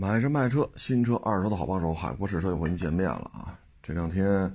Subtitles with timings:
[0.00, 3.60] 买车卖车，新车二手的好帮手，海阔试车又和您见面了啊！
[3.82, 4.50] 这两天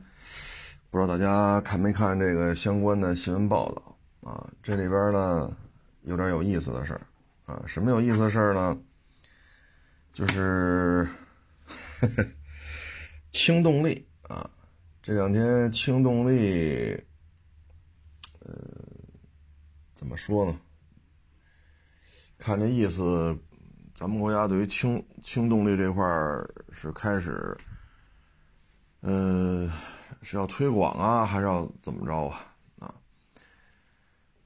[0.90, 3.96] 不知道大家看没看这个相关的新闻报道
[4.28, 4.52] 啊？
[4.64, 5.56] 这里边呢
[6.02, 7.02] 有点有意思的事儿
[7.46, 8.76] 啊，什么有意思的事儿呢？
[10.14, 11.08] 就是
[11.68, 12.26] 呵 呵
[13.30, 14.50] 轻动力啊，
[15.04, 17.00] 这两天轻动力，
[18.40, 18.52] 呃，
[19.94, 20.60] 怎么说呢？
[22.40, 23.38] 看这意思。
[23.96, 27.58] 咱们国家对于轻轻动力这块儿是开始，
[29.00, 29.72] 呃，
[30.22, 32.46] 是要推广啊，还是要怎么着啊？
[32.80, 32.94] 啊，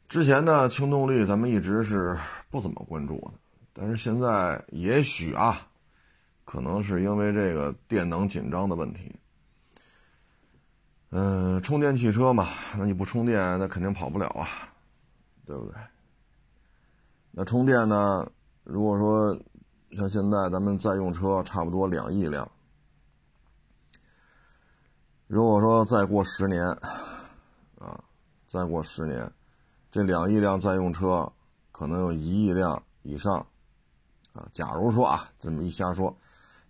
[0.07, 2.15] 之前呢，轻动力咱们一直是
[2.51, 3.39] 不怎么关注的，
[3.73, 5.67] 但是现在也许啊，
[6.45, 9.11] 可能是因为这个电能紧张的问题，
[11.09, 14.47] 嗯，充电汽车嘛，那你不充电，那肯定跑不了啊，
[15.43, 15.73] 对不对？
[17.31, 18.31] 那充电呢？
[18.65, 19.35] 如果说
[19.95, 22.49] 像现在咱们在用车差不多两亿辆，
[25.27, 26.63] 如果说再过十年，
[27.79, 28.03] 啊，
[28.47, 29.31] 再过十年，
[29.91, 31.31] 这两亿辆在用车
[31.71, 33.45] 可能有一亿辆以上，
[34.33, 36.15] 啊，假如说啊这么一瞎说，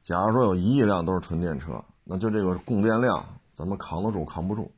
[0.02, 3.23] 假如说有一亿辆都是纯电车，那就这个供电量
[3.54, 4.72] 咱们扛得住扛不住，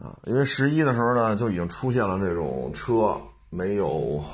[0.00, 4.24] 啊，因为十一的时候呢就已经出现了这种车没有。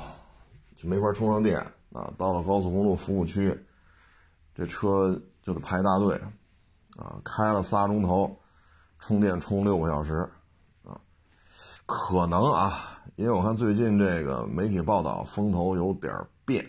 [0.77, 2.11] 就没法充上电啊！
[2.17, 3.57] 到了高速公路服务区，
[4.55, 6.15] 这车就得排大队
[6.97, 7.19] 啊！
[7.23, 8.39] 开了仨钟头，
[8.99, 10.29] 充电充六个小时
[10.83, 10.95] 啊！
[11.85, 16.13] 可能啊，因为我看最近这个媒体报道风头有点
[16.45, 16.65] 变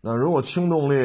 [0.00, 0.96] 那如果轻动力，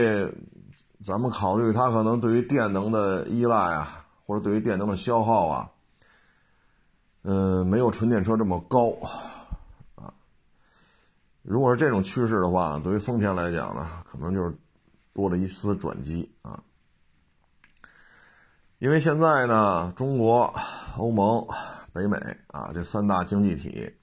[1.05, 5.71] 咱们考虑它可能对于电能的依赖啊，或者对于电能的消耗啊，
[7.21, 8.91] 嗯，没有纯电车这么高。
[11.41, 14.55] 如果是这种趋势的话，对于丰田来讲呢，可能就是
[15.13, 16.61] 多了一丝转机啊。
[18.77, 20.53] 因为现在呢，中国、
[20.97, 21.45] 欧盟、
[21.91, 23.93] 北美啊这三大经济体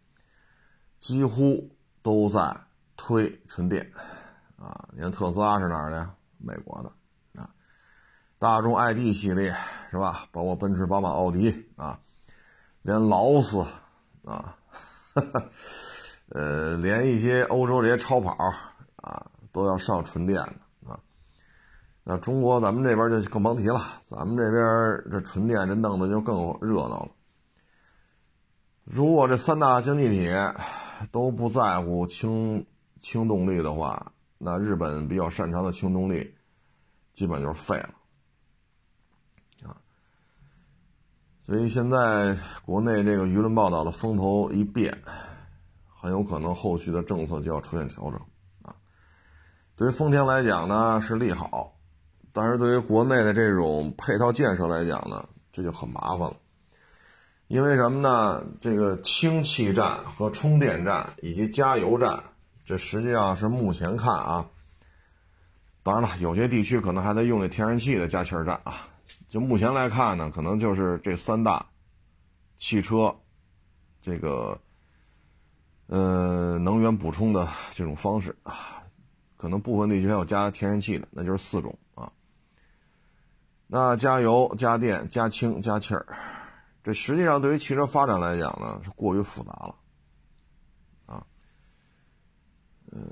[0.99, 1.71] 几乎
[2.03, 2.55] 都在
[2.97, 3.91] 推纯电
[4.59, 4.89] 啊。
[4.93, 6.15] 你看特斯拉是哪儿的呀？
[6.39, 7.49] 美国的啊。
[8.39, 9.57] 大众 ID 系列
[9.91, 10.27] 是吧？
[10.33, 11.99] 包括奔驰、宝马、奥迪啊，
[12.83, 13.65] 连劳斯
[14.25, 14.57] 啊。
[16.31, 18.33] 呃，连一些欧洲这些超跑
[18.97, 20.99] 啊，都要上纯电的啊。
[22.03, 27.11] 那中国咱们这边就更甭提了，咱们这边这纯电这弄的就更热闹了。
[28.83, 30.29] 如果这三大经济体
[31.13, 32.67] 都不在乎轻
[33.01, 36.35] 轻动力的话，那日本比较擅长的轻动力，
[37.13, 37.95] 基本就是废了
[39.69, 39.79] 啊。
[41.47, 45.01] 所以现在国内这个舆论报道的风头一变。
[46.07, 48.21] 很有可能后续的政策就要出现调整
[48.63, 48.73] 啊。
[49.75, 51.77] 对于丰田来讲呢是利好，
[52.33, 56.37] 但是对于国内的这种配套建设来讲呢，这就很麻烦了。
[57.49, 58.41] 因为什么呢？
[58.61, 62.23] 这个氢气站和充电站以及加油站，
[62.65, 64.49] 这实际上是目前看啊，
[65.83, 68.75] 当然了，有些地区可能还在用那天然气的加气站啊。
[69.29, 71.67] 就目前来看呢，可能就是这三大
[72.57, 73.13] 汽车
[74.01, 74.57] 这个。
[75.87, 78.83] 呃，能源补充的这种方式啊，
[79.37, 82.13] 可能部分地区还有加天然气的，那就是四种啊。
[83.69, 86.05] 那加油、加电、加氢、加气儿，
[86.83, 89.75] 这实际上对于汽车发展来讲呢，是过于复杂了
[91.07, 91.27] 啊。
[92.91, 93.09] 嗯，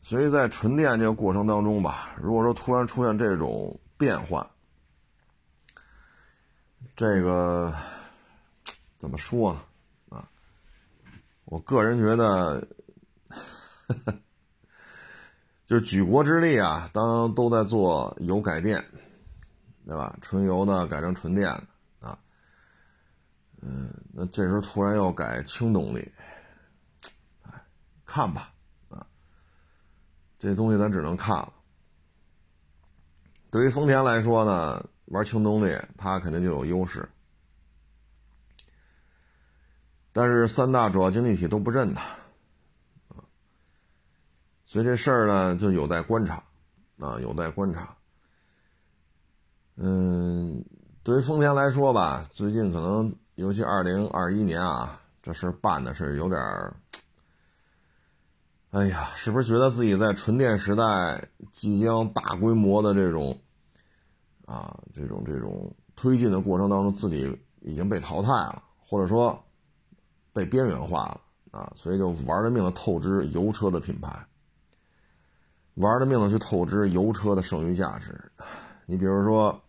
[0.00, 4.48] 所以在纯电这个过程当中吧，如果说突然出现这种变化，
[6.94, 7.74] 这个
[8.96, 9.60] 怎么说呢？
[11.50, 12.64] 我个人觉得，
[15.66, 18.84] 就是举国之力啊，当都在做油改电，
[19.84, 20.16] 对吧？
[20.22, 22.16] 纯油的改成纯电的啊，
[23.60, 26.08] 嗯，那这时候突然要改轻动力，
[28.06, 28.52] 看吧，
[28.88, 29.04] 啊，
[30.38, 31.52] 这东西咱只能看了。
[33.50, 37.08] 对于丰田来说呢，玩轻动力，它肯定就有优势。
[40.12, 42.02] 但是三大主要经济体都不认他，
[43.10, 43.22] 啊，
[44.66, 46.42] 所以这事儿呢就有待观察，
[46.98, 47.96] 啊，有待观察。
[49.76, 50.64] 嗯，
[51.04, 56.74] 对于丰田来说吧，最近可能尤其二零二一年啊，这事办的是有点儿，
[58.72, 63.40] 哎呀，是不是觉得自己在纯电时代即将大规模的这种，
[64.44, 69.40] 啊，这种这种推进的过程当中，自己已经被淘汰了，或者说？
[70.32, 74.26] 被边缘化了啊，所以就玩了命的透支油车的品牌，
[75.74, 78.30] 玩了命的去透支油车的剩余价值。
[78.86, 79.60] 你比如说，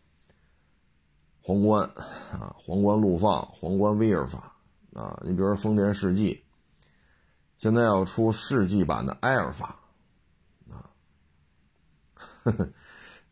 [1.41, 1.83] 皇冠
[2.31, 4.55] 啊，皇冠陆放，皇冠威尔法
[4.93, 6.43] 啊，你比如说丰田世纪，
[7.57, 9.79] 现在要出世纪版的埃尔法
[10.69, 10.89] 啊，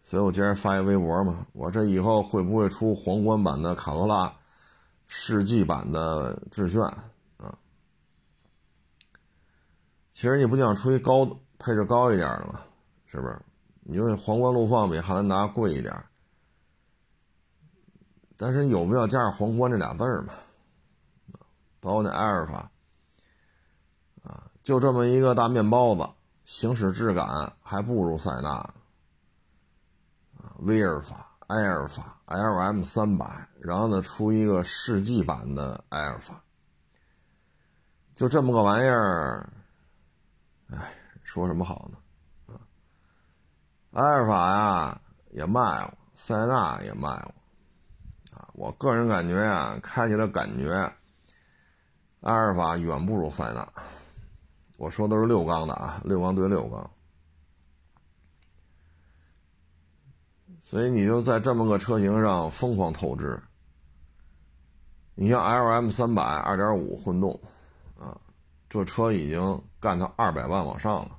[0.03, 4.33] 所以我今儿发一微博嘛，我这以后会不会出皇冠版的卡罗拉，
[5.07, 6.81] 世纪版的致炫
[7.37, 7.57] 啊？
[10.19, 11.25] 其实你不想出一高
[11.57, 12.59] 配置高一点的吗？
[13.05, 13.41] 是不是？
[13.83, 15.95] 你因为皇冠陆放比汉兰达贵一点，
[18.35, 20.33] 但是有必要加上皇冠这俩字儿吗？
[21.79, 22.69] 包括那埃尔法，
[24.21, 26.05] 啊，就这么一个大面包子，
[26.43, 28.73] 行驶质感还不如塞纳，啊，
[30.57, 36.43] 威尔法、埃尔法、LM 三百，然后呢出一个世纪版的埃尔法，
[38.17, 39.49] 就这么个玩意儿，
[40.71, 40.93] 哎，
[41.23, 41.97] 说什么好呢？
[43.93, 45.01] 埃尔法呀
[45.31, 47.33] 也卖过，塞纳也卖过，
[48.37, 50.71] 啊，我个人感觉啊，开起来感觉，
[52.21, 53.67] 埃尔法远不如塞纳。
[54.77, 56.89] 我说都是六缸的啊，六缸对六缸，
[60.61, 63.41] 所以你就在这么个车型上疯狂透支。
[65.15, 67.37] 你像 L M 三百二点五混动，
[67.97, 68.15] 啊，
[68.69, 71.17] 这车已经干到二百万往上了。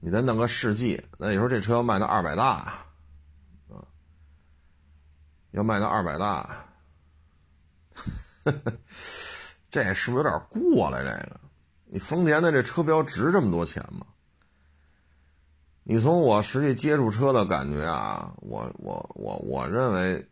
[0.00, 2.72] 你再弄个世纪，那你说这车要卖到二百大，
[3.68, 3.84] 啊，
[5.50, 6.66] 要卖到二百大，
[9.68, 11.02] 这是不是有点过了？
[11.02, 11.40] 这个，
[11.86, 14.06] 你丰田的这车标值这么多钱吗？
[15.82, 20.28] 你从我实际接触车的感觉啊，我我我我认为，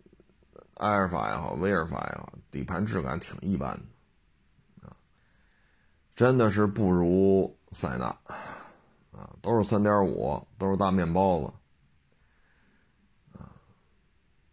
[0.75, 3.83] 埃尔法也好，威尔法也好，底盘质感挺一般的，
[6.17, 8.07] 真的是不如塞纳。
[9.13, 11.47] 啊，都是三点五，都是大面包子，
[13.39, 13.49] 啊，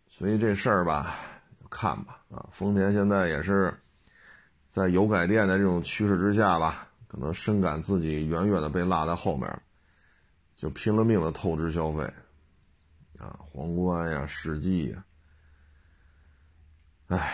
[0.08, 1.16] 所以这事儿吧，
[1.70, 3.78] 看吧，啊，丰田现在也是
[4.70, 9.62] 在油改电的这种趋势之下吧，可能深感自己远远的被落在后面，
[10.56, 12.04] 就拼了命的透支消费，
[13.20, 15.04] 啊，皇冠呀，世纪呀，
[17.08, 17.34] 唉，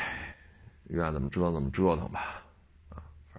[0.85, 2.41] 愿怎么折腾怎么折腾吧，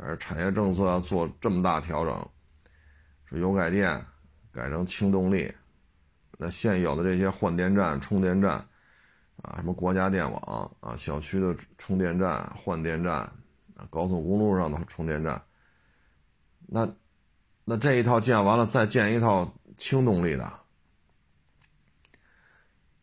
[0.02, 2.28] 而，产业政策要做这么大调整。
[3.26, 4.04] 是油改电
[4.50, 5.52] 改成轻动力，
[6.36, 8.54] 那现有的这些换电站、充电站
[9.42, 13.14] 啊，什么国家电网啊、小区的充电站、换电站
[13.76, 15.40] 啊、高速公路上的充电站，
[16.66, 16.88] 那
[17.64, 20.52] 那这一套建完了，再建一套轻动力的，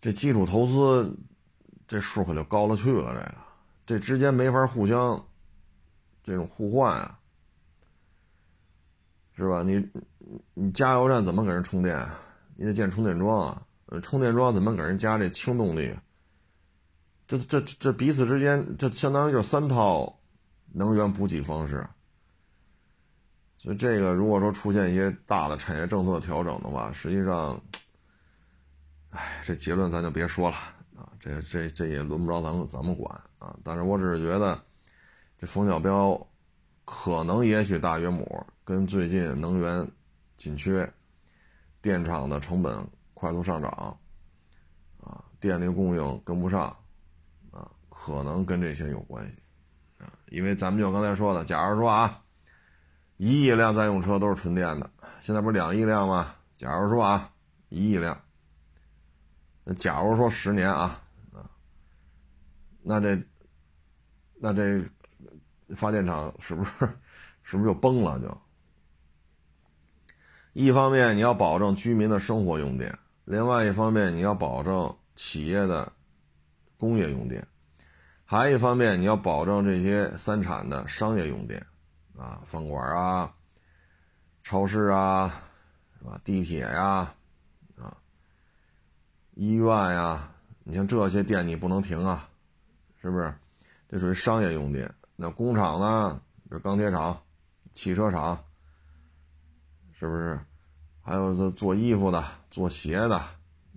[0.02, 1.18] 这基础投资
[1.88, 3.14] 这数可就高了去了。
[3.14, 3.36] 这个
[3.86, 5.26] 这之间没法互相
[6.28, 7.18] 这种互换啊。
[9.34, 9.64] 是吧？
[9.64, 9.88] 你
[10.56, 12.06] 你加油站怎么给人充电？
[12.56, 13.62] 你得建充电桩啊。
[14.02, 15.96] 充电桩怎么给人加这轻动力？
[17.28, 20.20] 这这这彼此之间，这相当于就是三套
[20.74, 21.88] 能源补给方式。
[23.58, 27.62] 所以这个如果说出现一些大的产业政策调整的话，实际上，
[29.12, 30.58] 哎，这结论咱就别说了
[30.96, 31.12] 啊。
[31.20, 33.10] 这这这也轮不着咱们咱们管
[33.40, 33.56] 啊。
[33.64, 34.60] 但是我只是觉得，
[35.38, 36.28] 这冯小彪
[36.84, 38.45] 可能也许大约母。
[38.63, 39.89] 跟最近能源
[40.36, 40.92] 紧缺、
[41.81, 43.97] 电厂的成本快速上涨，
[45.00, 46.64] 啊，电力供应跟不上，
[47.50, 49.38] 啊，可能跟这些有关系，
[50.00, 52.21] 啊，因为咱们就刚才说的，假如说啊，
[53.16, 56.35] 一亿辆在用车都是纯电的，现在不是两亿辆吗？
[56.57, 57.31] 假如说啊，
[57.69, 58.21] 一亿辆，
[59.64, 61.50] 那假如说十年啊，啊，
[62.81, 63.18] 那这，
[64.42, 64.83] 那这
[65.76, 66.88] 发电厂是不是
[67.44, 68.42] 是不是就崩了就？
[70.54, 75.92] 一方面你要保证居民的生活用电，另外一方面你要保证企业的
[76.78, 77.45] 工业用电，
[78.26, 81.64] 还一方面你要保证这些三产的商业用电，
[82.18, 83.31] 啊，饭馆啊、
[84.42, 85.31] 超市啊，
[86.00, 86.19] 是吧？
[86.24, 87.14] 地铁呀，
[87.78, 87.95] 啊，
[89.36, 90.31] 医院呀，
[90.64, 92.28] 你像这些电你不能停啊，
[93.00, 93.33] 是不是？
[93.90, 94.92] 这属于商业用电。
[95.18, 96.21] 那工厂呢？
[96.44, 97.21] 比如钢铁厂、
[97.74, 98.42] 汽车厂。
[100.00, 100.40] 是不是？
[101.02, 103.16] 还有这做衣服的、做鞋的，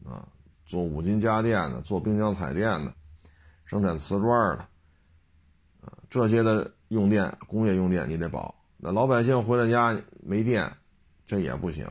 [0.04, 0.28] 啊，
[0.66, 2.92] 做五金家电的、做冰箱彩电的、
[3.64, 4.62] 生产瓷砖的，
[5.80, 8.54] 啊，这些的用电、工业用电你得保。
[8.76, 10.70] 那老百姓回了家没电，
[11.24, 11.88] 这也不行。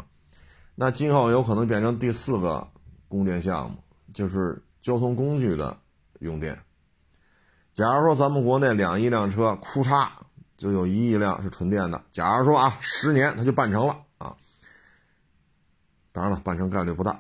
[0.76, 2.68] 那今后有可能变成第四个
[3.08, 3.78] 供电项目，
[4.14, 5.76] 就是交通工具的
[6.20, 6.56] 用电。
[7.80, 10.10] 假如说咱们国内两亿辆车，库嚓
[10.58, 12.04] 就有一亿辆是纯电的。
[12.12, 14.36] 假如说啊，十年它就办成了啊。
[16.12, 17.18] 当然了，办成概率不大。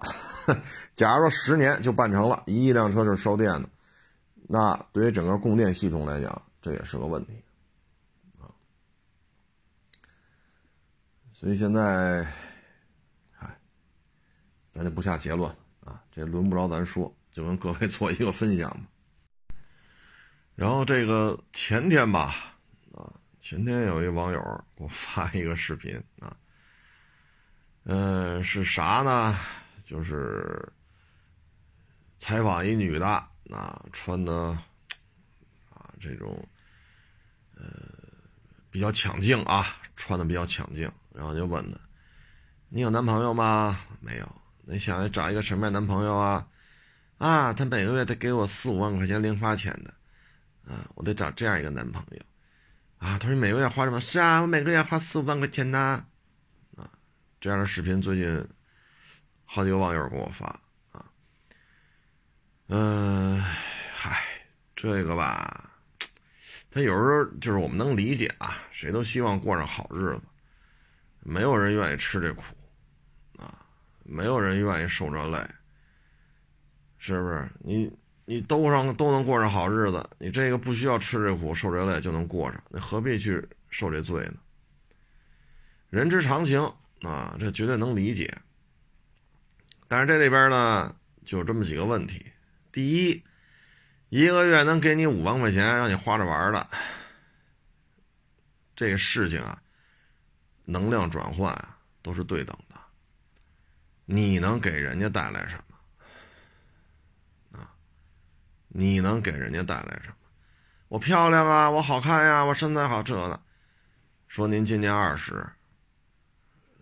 [0.94, 3.70] 假如说十年就办成了，一亿辆车是烧电的，
[4.50, 7.42] 那对于整个供电系统来讲，这也是个问题
[8.42, 8.52] 啊。
[11.32, 12.28] 所以现在，
[13.38, 13.58] 哎，
[14.70, 15.50] 咱就不下结论
[15.86, 18.89] 啊，这轮不着咱说，就跟各位做一个分享吧。
[20.60, 22.36] 然后这个前天吧，
[22.92, 23.08] 啊，
[23.40, 24.42] 前天有一网友
[24.76, 26.36] 给我发一个视频啊。
[27.86, 29.40] 嗯，是啥呢？
[29.86, 30.70] 就是
[32.18, 33.08] 采访一女的，
[33.50, 34.34] 啊，穿的
[35.70, 36.46] 啊这种
[37.56, 37.64] 呃
[38.70, 41.80] 比较抢镜啊，穿的比较抢镜，然后就问她
[42.68, 44.30] ：“你有男朋友吗？”没有。
[44.66, 46.46] 你想找一个什么样男朋友啊？
[47.18, 49.94] 啊，他每个月得给我四五万块钱零花钱的，
[50.70, 52.22] 啊，我得找这样一个男朋友。
[53.00, 54.00] 啊，他说每个月花什么？
[54.00, 56.06] 是啊，我每个月花四五万块钱呢。
[56.76, 56.90] 啊
[57.42, 58.48] 这样的视频最近
[59.46, 60.46] 好几个网友给我发
[60.92, 61.06] 啊，
[62.68, 63.42] 嗯，
[63.94, 64.22] 嗨，
[64.76, 65.72] 这个吧，
[66.70, 70.22] 他有时候就是我们能理解啊，谁都希望过上好日子，
[71.22, 72.44] 没有人愿意吃这苦
[73.38, 73.66] 啊，
[74.04, 75.50] 没有人愿意受这累，
[76.98, 77.50] 是不是？
[77.62, 77.90] 你
[78.30, 84.36] 你都上都能过上好日子，你这个不需要吃这苦受这累就能过上，那何必去受这罪呢？
[85.90, 86.72] 人之常情。
[87.02, 88.30] 啊，这绝对能理解，
[89.88, 90.94] 但是这里边呢，
[91.26, 92.26] 就有这么几个问题。
[92.74, 93.24] 第一，
[94.10, 96.70] 一个月能给你五万块钱让你花着玩的，
[98.76, 99.62] 这个事情啊，
[100.66, 102.76] 能量转换啊都是对等的。
[104.04, 107.60] 你能给人家带来什么？
[107.60, 107.72] 啊，
[108.70, 110.16] 你能给人家带来什么？
[110.88, 113.40] 我漂亮啊，我好看呀，我身材好，这呢。
[114.28, 115.48] 说您今年二十。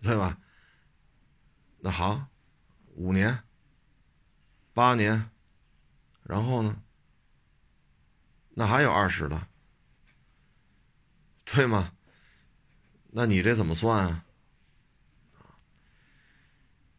[0.00, 0.38] 对吧？
[1.80, 2.24] 那好，
[2.94, 3.36] 五年、
[4.72, 5.28] 八年，
[6.22, 6.80] 然后呢？
[8.50, 9.48] 那还有二十的，
[11.44, 11.90] 对吗？
[13.10, 14.24] 那你这怎么算啊？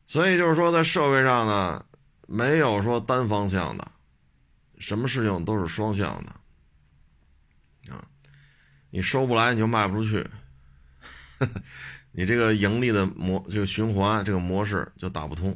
[0.07, 1.85] 所以就是说，在社会上呢，
[2.27, 3.91] 没有说单方向的，
[4.79, 8.07] 什么事情都是双向的啊。
[8.89, 10.27] 你收不来，你就卖不出去。
[12.11, 15.51] 你这个盈利的模，这个循环这个模式就打不通，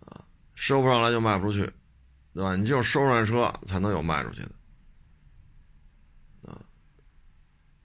[0.00, 1.70] 啊，收不上来就卖不出去，
[2.32, 2.56] 对吧？
[2.56, 4.50] 你只有收上车，才能有卖出去的，
[6.50, 6.58] 啊，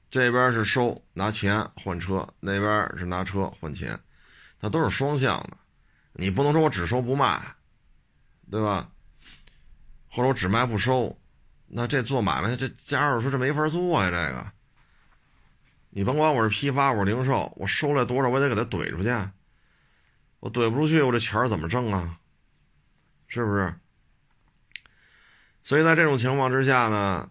[0.09, 3.99] 这边是收拿钱换车，那边是拿车换钱，
[4.59, 5.57] 它都是双向的，
[6.13, 7.53] 你不能说我只收不卖，
[8.49, 8.89] 对吧？
[10.15, 11.19] 或者我只卖不收，
[11.67, 14.51] 那这做买卖这家伙说这没法做呀，这个。
[15.89, 19.09] 你甭管我是批发，我是零售，我收来多少，我得给他怼出去。
[20.39, 22.17] 我怼不出去，我这钱怎么挣啊？
[23.27, 23.73] 是不是？
[25.63, 27.29] 所以在这种情况之下呢，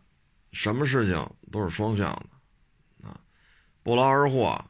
[0.53, 3.19] 什么事情都是双向的啊，
[3.83, 4.63] 不劳而获。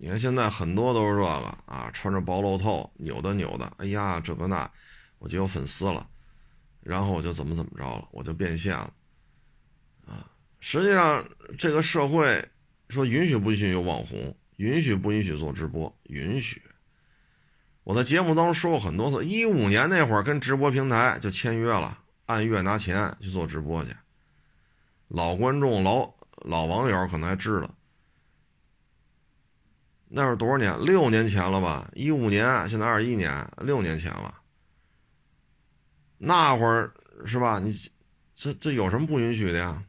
[0.00, 4.68] 你看现在很多都是这个啊，穿着薄露透，扭的扭的，哎呀，这个那，
[5.20, 6.04] 我就有粉丝了，
[6.88, 8.92] 然后我就怎么怎么着了，我就变现了
[10.06, 10.30] 啊。
[10.60, 11.24] 实际上
[11.56, 12.42] 这个社会。
[12.90, 14.34] 说允许不允许有网红？
[14.56, 15.94] 允许不允许做直播？
[16.04, 16.62] 允许。
[17.84, 23.94] 我在节目当中说过很多次，一五年那会儿跟直播平台就签约了，按月拿钱去做直播去。
[25.08, 26.14] 老观众、老
[26.46, 27.70] 老网友可能还知道，
[30.08, 30.82] 那是多少年？
[30.82, 31.90] 六年前了吧？
[31.92, 34.34] 一五年，现在二一年，六年前了。
[36.18, 36.92] 那会儿
[37.24, 37.58] 是吧？
[37.58, 37.74] 你
[38.34, 39.82] 这这有什么不允许的呀？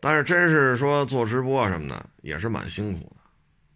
[0.00, 3.16] 但是，真是说做直播什么的，也是蛮辛苦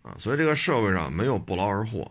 [0.02, 2.02] 的，啊，所以这个社会上没有不劳而获，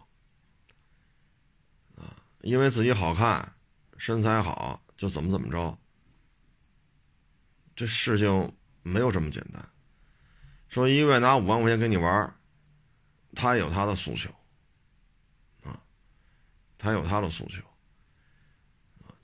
[1.95, 3.53] 啊，因为自己好看、
[3.97, 5.77] 身材好就怎么怎么着，
[7.75, 9.67] 这事情没有这么简单。
[10.69, 12.33] 说一个月拿五万块钱给你玩，
[13.33, 14.29] 他有他的诉求，
[16.85, 17.63] 他有他的诉求，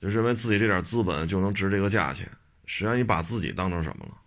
[0.00, 2.28] 就认为自己这点资本就能值这个价钱，
[2.66, 4.18] 实际上你把自己当成什么了？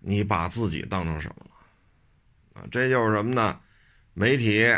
[0.00, 2.60] 你把自己当成什么了？
[2.60, 3.58] 啊，这就是什么呢？
[4.12, 4.70] 媒体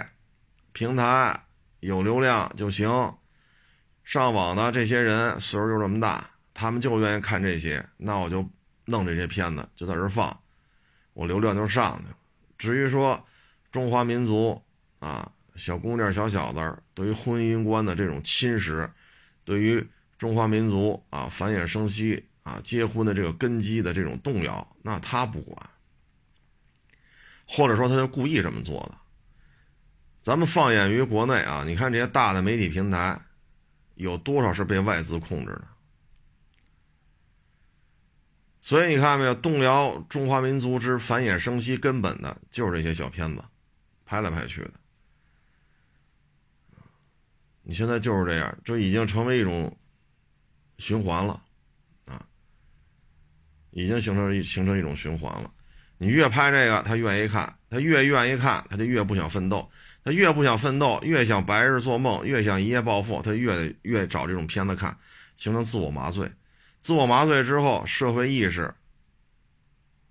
[0.73, 1.45] 平台
[1.81, 3.12] 有流量就行。
[4.05, 8.49] 上网的这些人岁数就这么大，他们就愿意看这些，那我就
[8.85, 10.41] 弄这些片子就在这放，
[11.12, 12.17] 我流量就上去了。
[12.57, 13.26] 至于说
[13.73, 14.62] 中华民族
[15.00, 18.89] 啊，小姑娘、小小子对于婚姻观的这种侵蚀，
[19.45, 19.87] 对于
[20.19, 22.25] 中华民族啊繁衍生息。
[22.47, 25.71] 啊，结婚的这个根基的这种动摇，那他不管。
[27.45, 28.95] 或者说他就故意这么做的。
[30.23, 33.21] 咱们放眼于国内啊，你看这些大的媒体平台，
[33.97, 35.67] 有多少是被外资控制的？
[38.61, 43.43] 所以你看没有，动摇中华民族之繁衍生息根本的，就是这些小片子，
[44.05, 44.75] 拍来拍去的。
[47.69, 49.77] 你现在就是这样，这已经成为一种
[50.79, 51.43] 循环了，
[52.05, 52.25] 啊，
[53.73, 55.51] 已经形成形成一种循环了。
[55.99, 59.69] 你越拍这个，他愿意看，他越愿意看，他就越不想奋斗，
[60.05, 64.97] 他越不想奋斗，越想白日做梦，越想一夜暴富，他越越找这种片子看，
[65.35, 66.31] 形成自我麻醉。
[66.81, 68.73] 自我麻醉之后，社会意识、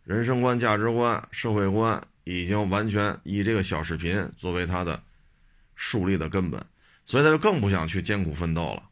[0.04, 5.02] 人生观、价值观、社会观已经完全以这个小视频作为他的
[5.76, 6.62] 树立的根本，
[7.06, 8.84] 所以他就更不想去艰苦奋斗了。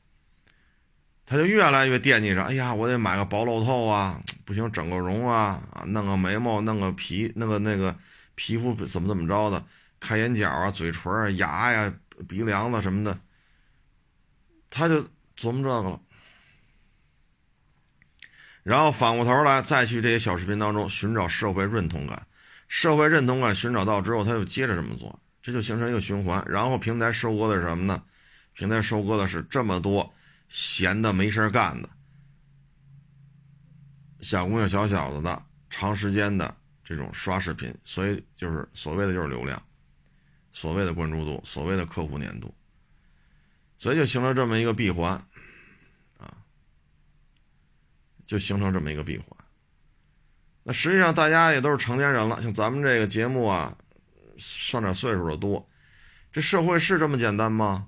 [1.25, 7.96] 他就越来越惦记着，哎呀，我得买个薄露透啊，不行，整个容啊，啊，弄个眉毛，弄个皮，弄个那个
[8.36, 9.65] 皮肤怎么怎么着的，
[10.01, 11.93] 开眼角啊，嘴唇啊，牙呀，
[12.27, 13.17] 鼻梁子什么的，
[14.70, 15.01] 他就
[15.38, 16.00] 琢磨这个了。
[18.63, 22.27] 然后反过头来再去这些小视频当中寻找社会认同感，
[22.67, 26.43] 社会认同感寻找到之后，他又接着这么做，这就形成一个循环。
[26.47, 28.01] 然后平台收割的是什么呢？
[28.53, 30.12] 平台收割的是这么多
[30.47, 31.89] 闲的没事干的
[34.21, 39.62] 小姑娘、小小子的长时间的这种刷视频，所以就是所谓的就是流量，
[40.51, 42.53] 所谓的关注度，所谓的客户粘度，
[43.77, 45.12] 所以就形成这么一个闭环。
[46.17, 46.33] 啊
[48.25, 49.27] 就形成这么一个闭环。
[50.63, 53.77] 那实际上大家也都是成年人了，像咱们这个节目啊，
[54.37, 55.69] 上点岁数的多。
[56.31, 57.87] 这社会是这么简单吗？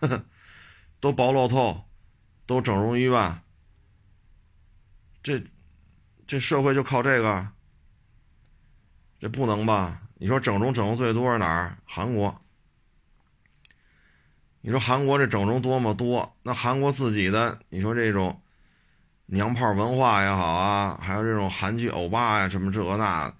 [1.00, 1.84] 都薄露透，
[2.46, 3.42] 都整容医院，
[5.22, 5.42] 这
[6.26, 7.48] 这社会就靠这个？
[9.18, 10.02] 这不能吧？
[10.14, 11.78] 你说整容整容最多是哪儿？
[11.84, 12.42] 韩国。
[14.60, 16.36] 你说韩国这整容多么多？
[16.42, 18.42] 那韩国自己的，你说这种。
[19.32, 23.32] 娘炮文化也好啊，还有这种韩剧欧巴呀，什么这个那，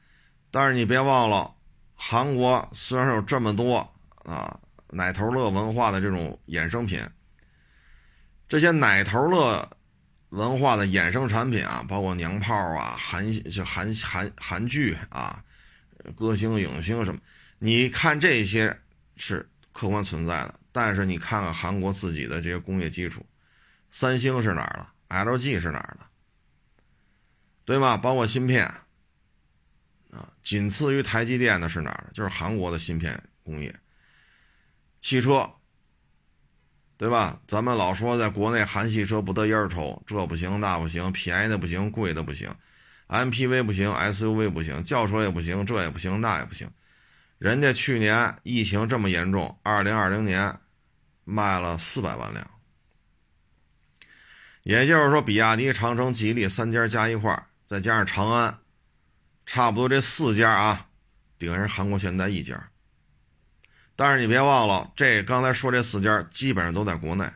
[0.53, 1.53] 但是你别忘了，
[2.03, 3.77] 韩国虽然有这么多
[4.25, 4.59] 啊
[4.89, 7.07] 奶头乐文化的这种衍生品，
[8.49, 9.77] 这些奶头乐
[10.31, 15.45] 文化的衍生产品啊，包括娘炮啊、韩就韩韩韩剧啊、
[16.17, 17.21] 歌星影星什么，
[17.59, 18.75] 你看这些
[19.17, 23.25] 是客观存在的，但是你看看韩国自己的这些工业基础，
[23.91, 26.07] 三星是哪儿的？LG 是哪儿的？
[27.67, 27.99] 对吗？
[27.99, 28.73] 包括芯片
[30.13, 32.11] 啊，仅次于台积电的是哪儿？
[32.13, 33.75] 就是韩国的芯片工业。
[34.99, 35.49] 汽车，
[36.97, 37.41] 对吧？
[37.47, 42.55] 咱们老说在国内韩系车不得烟抽，这不行那不行，便宜的不行，贵的不行
[43.09, 46.71] ，MPV 不行，SUV 不行，轿车也不行，这也不行那也不行。
[47.39, 50.59] 人家去年疫情这么严重，二零二零年
[51.25, 52.51] 卖了四百万辆。
[54.63, 58.59] 也就是说，比亚迪、长城、吉利三家加一块再加上长安，
[59.53, 60.87] 差不多这四家啊，
[61.37, 62.71] 顶人韩国现代一家。
[63.97, 67.29] 但是你别忘了，这刚才说这四家基本上都在国内，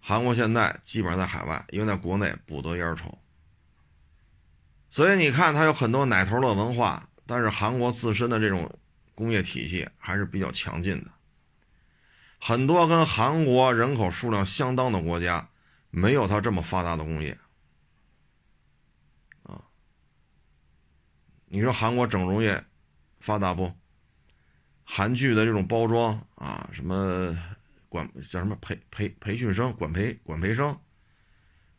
[0.00, 3.16] 韩国现代基本上在海外，因为在国内不得烟抽。
[4.90, 8.76] 所以你看，它有很多奶头乐文化，但是韩国自身的这种
[9.14, 11.10] 工业体系还是比较强劲的。
[12.40, 15.48] 很多跟韩国人口数量相当的国家。
[15.90, 17.38] 没有它这么发达的工业，
[21.50, 22.62] 你说韩国整容业
[23.20, 23.72] 发达不？
[24.84, 27.36] 韩剧的这种包装啊，什么
[27.88, 30.76] 管叫什么培培培训生、管培管培生，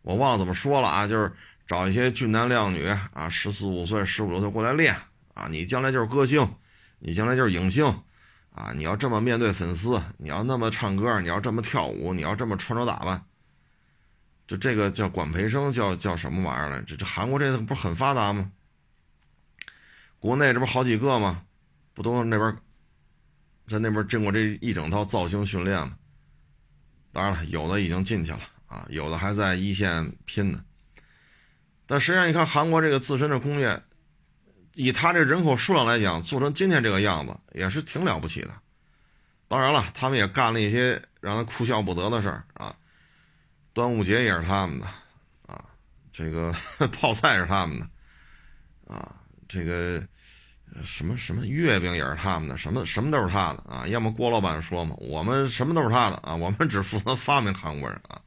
[0.02, 1.32] 我忘了怎么说了啊，就是
[1.68, 4.96] 找一些俊男靓女啊，十四五岁、十五六岁过来练
[5.34, 6.56] 啊，你将来就是歌星，
[7.00, 7.86] 你将来就是影星
[8.52, 13.24] 啊，你要这么面对粉丝，你要那么唱歌，你要这么跳舞，你要这么穿着打扮。
[14.48, 16.82] 就这个叫管培生，叫叫什么玩意儿来？
[16.82, 18.52] 这这韩国这个不是很发达吗？
[20.20, 21.44] 国内这不好几个吗？
[21.94, 22.56] 不都是那边
[23.68, 25.96] 在那边经过这一整套造型训练吗？
[27.12, 30.64] 当然了，有的已经进去了啊，有的还在一线拼呢。
[31.88, 33.82] 但实际上，你看韩国这个自身的工业，
[34.76, 38.54] 以他这人口数量来讲，做成今天这个样子也是挺了不起的。
[39.48, 42.76] 当然了，他们也干了一些让他哭笑不得的事儿啊。
[43.74, 44.86] 端午节也是他们的，
[45.48, 45.66] 啊，
[46.12, 46.54] 这个
[46.94, 47.90] 泡菜是他们的，
[48.94, 49.16] 啊，
[49.50, 50.02] 这个
[50.84, 53.88] 什么什么月饼也是他们的，什么什么都是他的啊。
[53.88, 58.22] 要么郭老板说嘛，我们什么都是他的啊，我们只负责发明韩国人啊。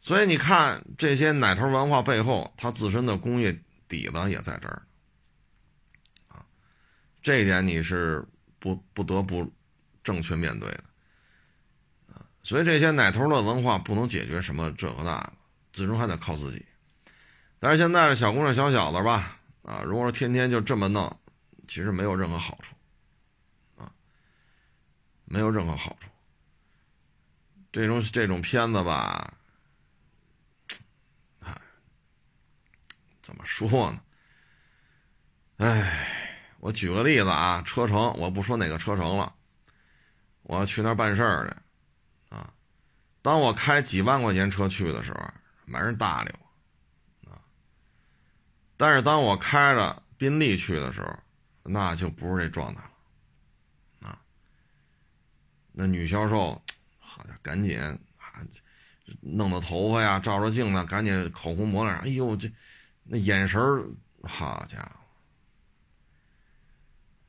[0.00, 3.52] 所以你看这些奶头文化背后，它自身的工业
[3.88, 4.82] 底子也在这儿
[6.26, 6.44] 啊，
[7.22, 8.26] 这一点你是
[8.58, 9.48] 不不得不
[10.02, 10.84] 正确面对的
[12.12, 12.26] 啊。
[12.42, 15.32] 所以这些奶头的文化不能解决什么这个那个，
[15.72, 16.66] 最终还得靠自己。
[17.60, 21.20] 但是现在的小姑娘小小子吧，啊，如果说天天就这么弄，
[21.68, 22.74] 其实没有任何好处，
[23.76, 23.92] 啊，
[25.26, 26.08] 没有任何好处。
[27.70, 29.34] 这种这种片子吧，
[31.40, 31.54] 哎，
[33.22, 34.00] 怎么说呢？
[35.58, 36.08] 哎，
[36.60, 39.32] 我举个例子啊，车城，我不说哪个车城了，
[40.42, 42.52] 我要去那儿办事儿去，啊，
[43.20, 45.30] 当我开几万块钱车去的时候，
[45.66, 46.49] 没人搭理我，
[48.80, 51.14] 但是当我开着宾利去的时候，
[51.64, 54.18] 那就不是这状态了，啊，
[55.70, 56.52] 那女销售，
[56.98, 58.00] 好家伙，赶紧啊，
[59.20, 62.50] 弄弄头发呀，照照镜子，赶紧口红抹脸，哎呦，这
[63.04, 63.60] 那眼神，
[64.22, 65.00] 好家伙！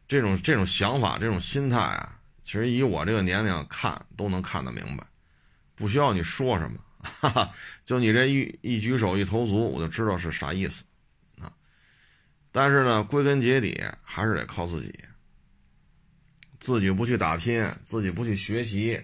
[0.07, 5.05] 这种这种想法，这种心态啊，其实以我这个年龄看都能看得明白，
[5.75, 6.79] 不需要你说什么，
[7.19, 7.51] 哈哈，
[7.83, 10.85] 就你这一一举手一投足，我就知道是啥意思。
[12.51, 14.93] 但是呢，归根结底还是得靠自己，
[16.59, 19.01] 自己不去打拼，自己不去学习，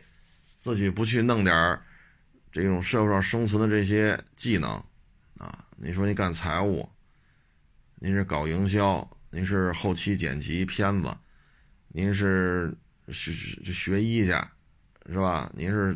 [0.60, 1.82] 自己不去弄点儿
[2.52, 4.72] 这种社会上生存的这些技能
[5.38, 5.66] 啊。
[5.78, 6.88] 你说你干财务，
[7.96, 9.10] 你是搞营销。
[9.30, 11.14] 您是后期剪辑片子，
[11.90, 12.74] 您是
[13.10, 14.32] 学学学医去，
[15.08, 15.52] 是吧？
[15.54, 15.96] 您是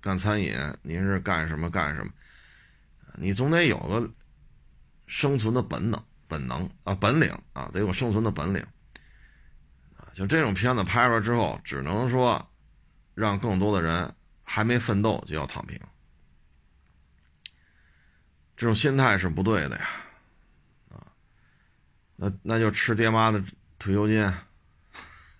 [0.00, 2.10] 干餐饮，您是干什么干什么？
[3.16, 4.10] 你总得有个
[5.06, 8.62] 生存的本能、本能啊、本领啊，得有生存的本领
[9.96, 10.06] 啊。
[10.12, 12.48] 就这种片子拍出来之后，只能说
[13.14, 14.14] 让更多的人
[14.44, 15.80] 还没奋斗就要躺平，
[18.56, 19.88] 这种心态是不对的呀。
[20.90, 21.06] 啊
[22.14, 23.42] 那那就吃爹妈的
[23.78, 24.32] 退休金。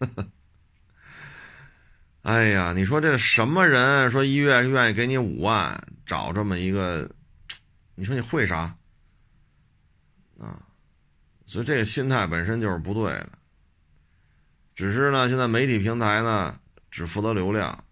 [2.22, 4.10] 哎呀，你说这什么人？
[4.10, 7.10] 说一月愿意给你五万，找这么一个，
[7.94, 8.76] 你说你会啥？
[10.38, 10.62] 啊，
[11.48, 13.30] 所以这个心态本身就是不对的。
[14.74, 17.82] 只是呢，现在媒体平台呢，只负责流量，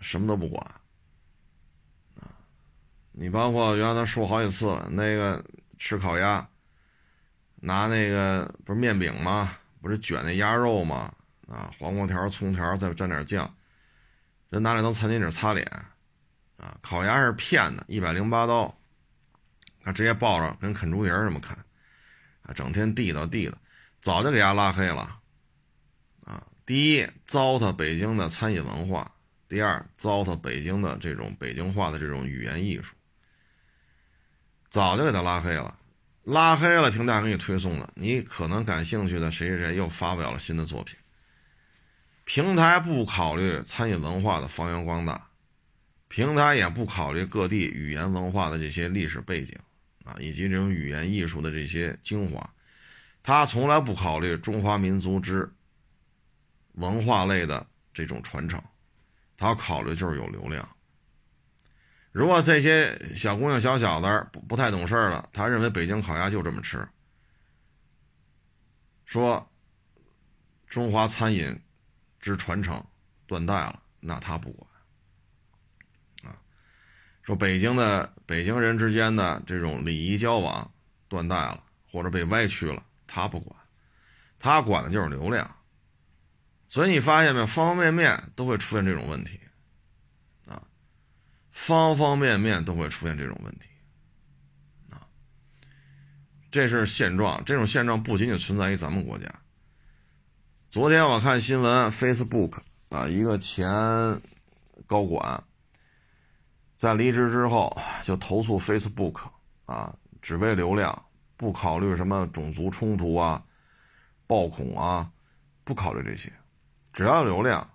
[0.00, 0.60] 什么都不管。
[2.16, 2.28] 啊，
[3.12, 5.42] 你包括原来他说好几次了，那个
[5.78, 6.46] 吃烤鸭。
[7.58, 9.56] 拿那个不是面饼吗？
[9.80, 11.14] 不是卷那鸭肉吗？
[11.48, 13.48] 啊，黄瓜条、葱条，再蘸点酱，
[14.50, 15.64] 人拿来当餐巾纸擦脸，
[16.56, 18.76] 啊，烤鸭是片的，一百零八刀，
[19.80, 21.56] 他直接抱着跟啃猪蹄儿这么啃，
[22.46, 23.58] 啊，整天地道地道，
[24.00, 25.18] 早就给他拉黑了，
[26.24, 29.10] 啊，第一糟蹋北京的餐饮文化，
[29.48, 32.94] 第二糟蹋北京的这种北京话的这种语言艺术，
[34.70, 35.76] 早就给他拉黑了。
[36.22, 40.96] 拉黑了，平台给你推送的，你可能感兴趣的谁谁谁又发表了新的作品。
[42.24, 45.28] 平台不考虑餐饮文化的发扬光大，
[46.08, 49.56] 平台也不考虑各地语言文化的这些历史背景
[50.06, 52.48] 啊，以及这种语言艺术的这些精华，
[53.22, 55.52] 他从来不考虑中华民族之
[56.74, 58.62] 文化类的这种传承，
[59.36, 60.66] 他考虑就是有流量。
[62.12, 66.88] 如果这些小姑娘、小小子不不太懂事儿了，他认为北京烤鸭就这么吃，
[69.04, 69.44] 说
[70.66, 71.60] 中华餐饮
[72.20, 72.82] 之传承
[73.26, 74.70] 断代了，那他不管
[76.22, 76.38] 啊。
[77.22, 80.70] 说北京的北京人之间的这种礼仪交往
[81.08, 83.56] 断代了，或者被歪曲了，他不管，
[84.38, 85.48] 他管的就是流量。
[86.68, 89.38] 所以你发现没有，方方面面都会出现这种问题。
[90.46, 90.60] 啊
[91.52, 93.68] 方方面面都会出现这种问题，
[94.90, 95.06] 啊，
[96.50, 97.42] 这是现状。
[97.46, 99.26] 这种现状不仅仅存在于咱们国家。
[100.70, 102.58] 昨天我看新闻，Facebook
[102.90, 103.66] 啊，一个前
[104.86, 105.42] 高管
[106.76, 109.22] 在离职之后就投诉 Facebook
[109.64, 111.04] 啊，只为流量，
[111.36, 113.42] 不考虑什么种族冲突啊、
[114.26, 115.10] 暴恐啊，
[115.64, 116.32] 不考虑这些，
[116.92, 117.68] 只要流量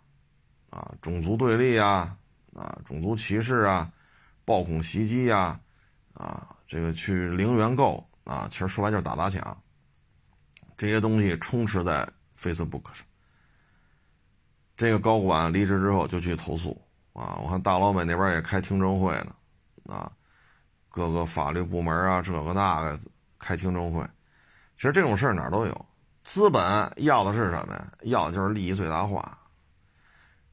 [0.70, 2.18] 啊，种族对立啊。
[2.54, 3.90] 啊，种族歧视啊，
[4.44, 5.58] 暴恐袭击呀，
[6.14, 9.64] 啊，这个去零元购啊，其实说白就是打砸抢，
[10.78, 12.06] 这些东西充斥在
[12.38, 13.06] Facebook 上。
[14.76, 16.78] 这个高管离职之后就去投诉
[17.22, 19.36] 啊，我看大老美那边也开听证会呢，
[19.94, 20.12] 啊，
[20.90, 23.00] 各个法律部门啊，这个那个
[23.38, 24.04] 开听证会。
[24.76, 25.86] 其实这种事哪都有，
[26.24, 27.94] 资本要的是什么呀？
[28.02, 29.38] 要的就是利益最大化，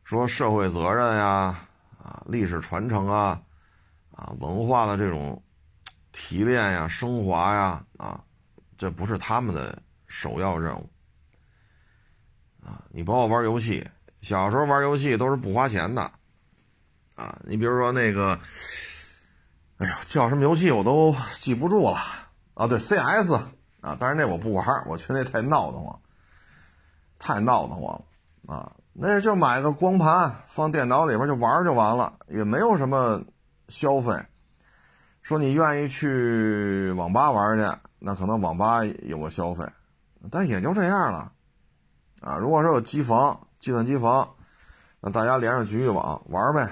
[0.04, 1.59] 说社会责任呀。
[2.00, 3.42] 啊，历史传承啊，
[4.12, 5.42] 啊，文化的这种
[6.12, 8.22] 提炼呀、升华呀，啊，
[8.78, 9.76] 这不是他们的
[10.07, 10.88] 首要任务，
[12.64, 13.87] 啊，你包括玩游戏，
[14.20, 16.11] 小时候玩游戏都是不花钱的，
[17.18, 18.38] 啊，你比如说那个，
[19.78, 21.98] 哎呦，叫什么游戏我都记不住了
[22.54, 23.35] 啊，对，CS
[23.81, 25.98] 啊，但是那我不玩，我觉得那太闹腾了，
[27.18, 28.04] 太闹腾了
[28.46, 33.20] 啊，那就买个光盘放电脑里边就玩就完了，也没有什么
[33.66, 34.12] 消费。
[35.22, 39.64] 说你愿意去网吧玩去，那可能网吧有个消费，
[40.31, 41.33] 但也就这样了，
[42.20, 44.37] 啊，如果说有机房、计算机房，
[45.00, 46.62] 那大家连上局域网玩呗，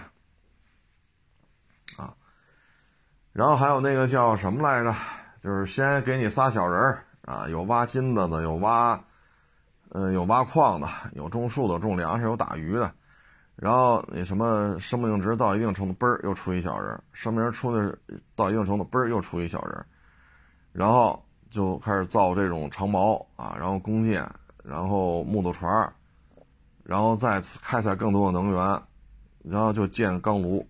[1.98, 2.14] 啊，
[3.36, 4.94] 然后还有那个叫什么来着，
[5.40, 8.98] 就是先给你仨小人儿啊，有挖金子的，有挖，
[9.90, 12.90] 呃，有挖矿的，有种树的，种粮食，有打鱼的。
[13.54, 17.98] 然后你什么生命值到一定程度，嘣儿又出一小人；生命值出的
[18.34, 19.84] 到一定程度，嘣儿又出一小人。
[20.72, 24.26] 然后就开始造这种长矛啊，然后弓箭，
[24.64, 25.92] 然后木头船，
[26.82, 28.82] 然后再开采更多的能源，
[29.44, 30.66] 然后就建钢炉、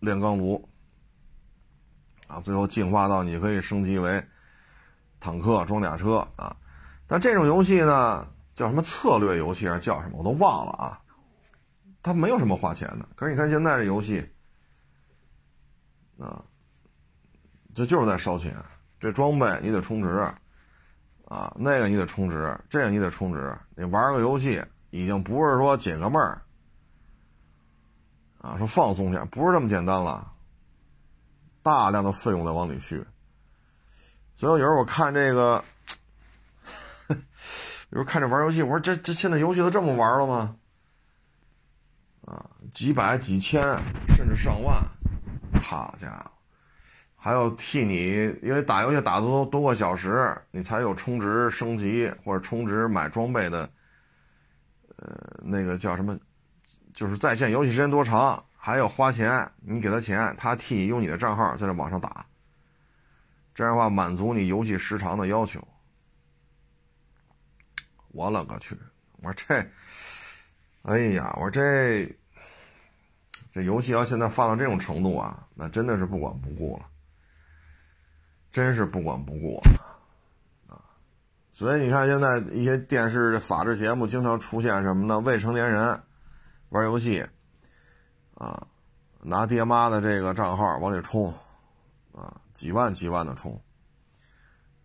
[0.00, 0.68] 炼钢炉
[2.28, 4.24] 啊，最后进化到你可以升级为
[5.18, 6.56] 坦克、装甲车啊。
[7.06, 11.00] 但这种游戏呢，叫什么策略游戏还是叫什么，我都忘了啊。
[12.02, 14.24] 它没有什么花钱的，可是你看现在这游戏，
[16.18, 16.44] 啊，
[17.74, 18.54] 这就是在烧钱。
[19.00, 20.28] 这装备你得充值，
[21.26, 23.56] 啊，那个你得充值，这个你得充值。
[23.76, 26.42] 你玩个游戏已经不是说解个闷儿，
[28.40, 30.32] 啊，说放松下，不是这么简单了。
[31.68, 33.04] 大量的费用在往里续，
[34.34, 35.62] 所以有时候我看这个，
[37.90, 40.56] 有时候看着玩游戏，我说这这现在游戏都这么玩了吗？
[42.24, 43.62] 啊，几百、几千，
[44.16, 44.82] 甚至上万，
[45.62, 46.30] 好家伙！
[47.14, 53.68] 还要替你，因为打游戏打多多个小时，你才有充值升级或者充值买装备的，
[54.96, 56.18] 呃，那个叫什么？
[56.94, 62.26] 就是在线游戏时间多长，还要花钱，你给他钱，他替你用你的账号在这网上打，
[63.54, 65.66] 这样的话满足你游戏时长的要求。
[68.08, 68.76] 我勒个去！
[69.22, 69.66] 我说这。
[70.82, 72.06] 哎呀，我这
[73.52, 76.86] 这游戏要现在放到这种程度啊，那真的是不管不顾了，
[78.50, 79.60] 真是不管不顾
[80.68, 80.80] 啊！
[81.52, 85.18] 所以你看，现在一些电视的法制节目经常出现什么呢？
[85.20, 86.02] 未成年人
[86.70, 87.26] 玩游戏
[88.38, 88.66] 啊，
[89.20, 91.32] 拿爹妈的这个账号往里充
[92.12, 93.60] 啊，几万几万的充，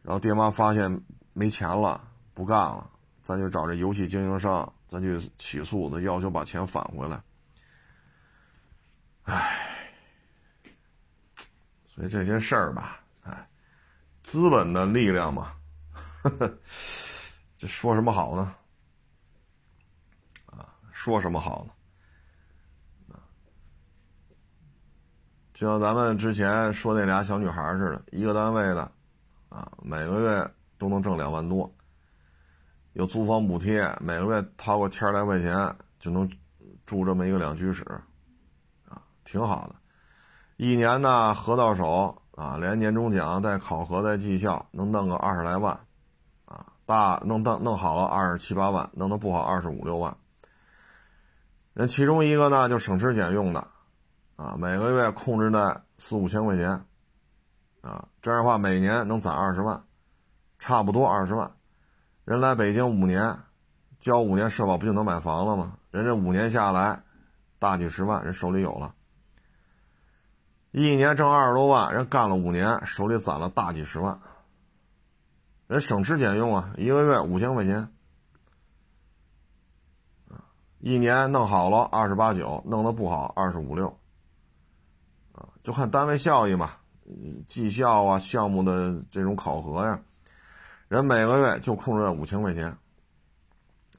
[0.01, 1.01] 然后爹妈发现
[1.33, 2.01] 没钱了，
[2.33, 2.89] 不干了，
[3.21, 4.71] 咱就找这游戏经营商。
[4.89, 7.19] 咱去起诉，他要求把钱返回来。
[9.23, 9.87] 唉，
[11.87, 13.49] 所以这些事儿吧，哎，
[14.21, 15.55] 资本的力量嘛，
[17.57, 18.55] 这说什么好呢？
[20.45, 21.73] 啊，说什么好呢？
[25.63, 28.81] 就像咱们之前说那俩小女孩似的，一个单位的，
[29.47, 30.45] 啊，每个月
[30.77, 31.73] 都能挣两万多。
[32.91, 36.29] 有租房补贴，每个月掏个千来块钱就能
[36.85, 37.81] 住这么一个两居室，
[38.89, 39.75] 啊，挺好的。
[40.57, 45.79] 一年呢，合到手啊，连年终奖带考核带绩效，能弄个二十来万，
[46.43, 50.13] 啊，大弄弄弄好了二十七八万，弄得不好二十五六万。
[51.73, 53.65] 人其中一个呢，就省吃俭用的，
[54.35, 56.69] 啊，每个月控制在四五千块钱，
[57.81, 59.83] 啊，这样的话每年能攒二十万，
[60.59, 61.51] 差不多二十万。
[62.25, 63.37] 人来北京五年，
[63.99, 65.77] 交五年社保不就能买房了吗？
[65.91, 67.03] 人这五年下来，
[67.59, 68.95] 大几十万人手里有了，
[70.71, 74.19] 一年挣二十多万，人干了五年，手里攒了大几十万。
[75.67, 77.91] 人省吃俭用啊，一个月五千块钱，
[80.79, 83.97] 一年弄好了二十八九，弄得不好二十五六，
[85.63, 86.71] 就看单位效益嘛，
[87.47, 89.99] 绩效啊，项目的这种考核呀。
[90.89, 92.77] 人每个月就控制在五千块钱，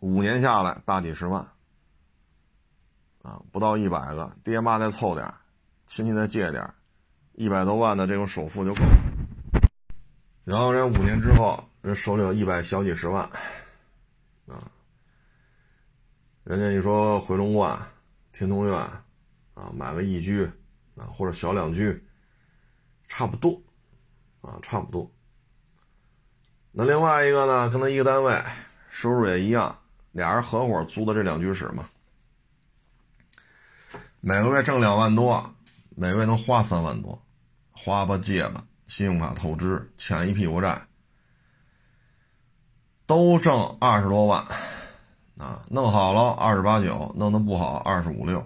[0.01, 1.41] 五年下来大几十万，
[3.23, 5.27] 啊，不到一百个，爹妈再凑点
[5.87, 6.73] 亲戚再借点
[7.33, 8.97] 一百多万的这种首付就够了。
[10.45, 13.25] 然后人五年之后，人手里有一百小几十万，
[14.47, 14.71] 啊，
[16.45, 17.77] 人家一说回龙观、
[18.33, 18.79] 天通苑，
[19.55, 20.49] 啊，买个一居，
[20.97, 22.05] 啊，或者小两居，
[23.07, 23.61] 差不多，
[24.41, 25.11] 啊，差不多。
[26.71, 28.43] 那另外一个呢，跟他一个单位，
[28.91, 29.79] 收入也一样，
[30.13, 31.89] 俩人合伙租的这两居室嘛，
[34.21, 35.55] 每个月挣两万多，
[35.91, 37.21] 每个月能花三万多，
[37.71, 40.81] 花吧借吧，信用卡透支，欠一屁股债，
[43.07, 44.45] 都挣二十多万，
[45.39, 48.45] 啊，弄好了二十八九，弄得不好二十五六，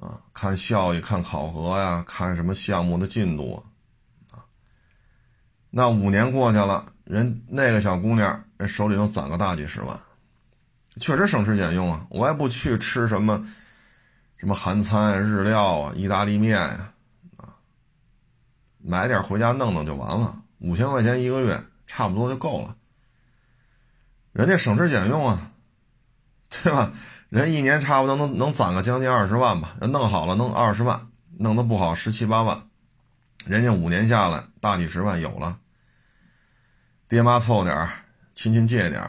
[0.00, 3.64] 啊，看效益，看考核呀，看什么项目的进度，
[4.30, 4.44] 啊，
[5.70, 9.98] 那五年过去了，人那个小姑娘人手里能攒个大几十万，
[10.96, 13.46] 确实省吃俭用啊，我也不去吃什么
[14.36, 16.92] 什么韩餐、日料啊、意大利面呀，
[17.36, 17.54] 啊，
[18.78, 22.76] 买点回家弄弄就完了，五千块钱一个月差不多就够了。
[24.32, 25.52] 人家省吃俭用啊，
[26.50, 26.92] 对吧？
[27.34, 32.62] 人一年差不多能能攒个将近二十万吧，弄好了弄二十万，弄得不好十七八万，
[33.44, 35.58] 人家五年下来大几十万有了。
[37.08, 37.88] 爹妈凑点
[38.34, 39.02] 亲戚借点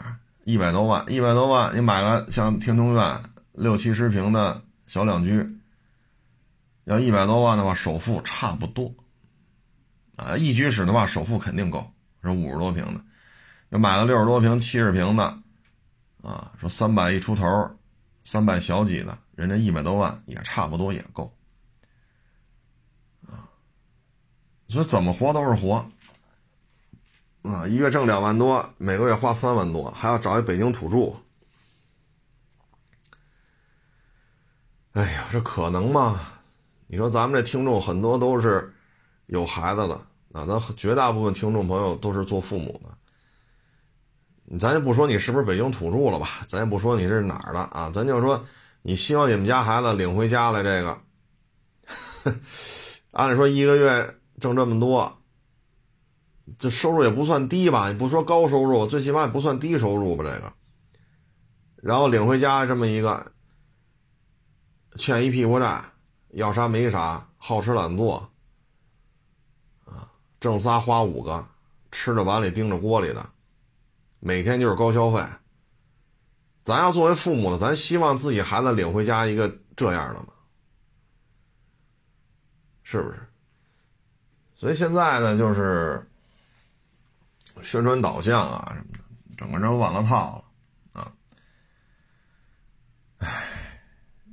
[0.43, 5.47] 一百多万，一百多万你买个像天通苑六七十平的小两居，
[6.85, 8.91] 要一百多万的话，首付差不多。
[10.15, 11.85] 啊，一居室的话，首付肯定够，
[12.23, 12.99] 是五十多平的。
[13.69, 15.25] 要买了六十多平、七十平的，
[16.23, 17.45] 啊，说三百一出头，
[18.25, 21.31] 三百小几的，人家一百多万也差不多也够，
[23.27, 23.47] 啊，
[24.67, 25.87] 所以怎么活都是活，
[27.43, 31.15] 啊，一月挣两万多，每个月花三万多，还要找一北京土著，
[34.93, 36.19] 哎呀，这可能吗？
[36.87, 38.73] 你说咱们这听众很多都是
[39.27, 39.95] 有孩子的，
[40.33, 42.97] 啊，咱绝大部分听众朋友都是做父母的。
[44.59, 48.45] 咱也不说你是不是北京土著了吧，咱也不说你是哪儿的啊，咱就说
[48.83, 51.01] 你希望你们家孩子领回家来这个，
[53.09, 55.17] 按理说一个月挣这么多，
[56.59, 57.89] 这收入也不算低吧？
[57.91, 60.23] 你不说高收入，最起码也不算低收入吧？
[60.23, 60.53] 这个，
[61.77, 63.31] 然后领回家这么一个，
[64.95, 65.83] 欠一屁股债，
[66.29, 68.29] 要啥没啥，好吃懒做，
[69.85, 70.07] 啊，
[70.39, 71.43] 挣仨花五个，
[71.91, 73.27] 吃着碗里盯着锅里的。
[74.25, 75.23] 每天就是高消费，
[76.63, 80.29] 咱要作为父母的，咱希望自己孩子领回家一个这样的吗？
[82.81, 83.19] 是不是？
[84.55, 86.09] 所以现在呢，就是
[87.61, 88.99] 宣传导向啊什么的，
[89.37, 90.43] 整个人忘了套
[90.91, 91.13] 了啊！
[93.19, 93.29] 唉，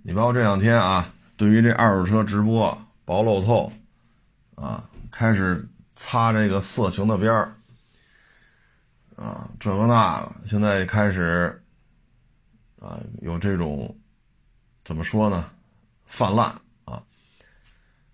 [0.02, 3.70] 你包括这两天啊，对于这二手车直播薄露透
[4.54, 7.54] 啊，开始擦这个色情的边儿。
[9.22, 11.62] 啊，这个那个，现在开始，
[12.80, 13.96] 啊，有这种，
[14.84, 15.48] 怎么说呢，
[16.04, 16.52] 泛滥
[16.84, 17.00] 啊。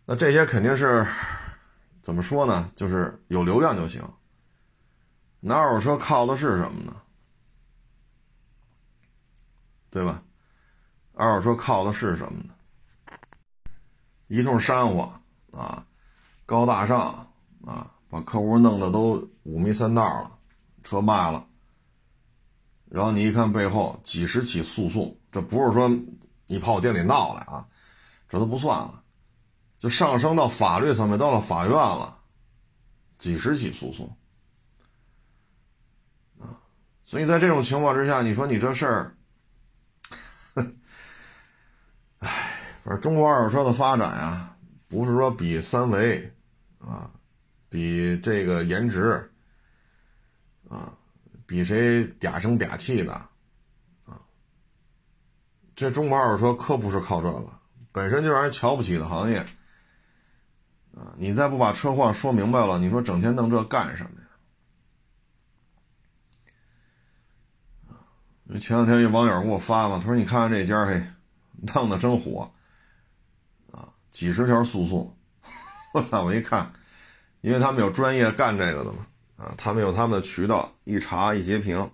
[0.04, 1.06] 那这些肯定是，
[2.02, 4.02] 怎么说呢，就是有流量就行。
[5.40, 6.94] 那二手车靠的是什么呢？
[9.88, 10.22] 对吧？
[11.14, 12.54] 二手车靠的是什么呢？
[14.26, 15.10] 一通煽火
[15.52, 15.86] 啊，
[16.44, 17.26] 高大上
[17.64, 20.37] 啊，把客户弄得都五迷三道了。
[20.88, 21.46] 车卖了，
[22.86, 25.86] 然后你一看背后几十起诉讼，这不是说
[26.46, 27.66] 你跑我店里闹来啊，
[28.26, 29.02] 这都不算了，
[29.78, 32.16] 就上升到法律层面，到了法院了，
[33.18, 34.16] 几十起诉讼
[36.40, 36.56] 啊，
[37.04, 39.16] 所以在这种情况之下，你说你这事儿，
[42.20, 44.56] 唉，反正中国二手车的发展呀，
[44.88, 46.32] 不是说比三维
[46.78, 47.10] 啊，
[47.68, 49.30] 比这个颜值。
[50.68, 50.92] 啊，
[51.46, 53.12] 比谁嗲声嗲气的，
[54.04, 54.20] 啊，
[55.74, 57.58] 这中国二手车可不是靠这个，
[57.90, 59.38] 本身就让人瞧不起的行业，
[60.94, 64.28] 啊，你再不把车况说明白了，你说整天弄这干什么呀？
[67.88, 71.02] 啊，前两天有网友给我发嘛，他说你看看这家，嘿，
[71.74, 72.52] 弄得真火，
[73.72, 75.16] 啊，几十条诉讼，
[75.94, 76.24] 我操！
[76.24, 76.72] 我一看，
[77.40, 79.06] 因为他们有专业干这个的嘛。
[79.38, 81.88] 啊，他们有他们的渠道，一查一截屏，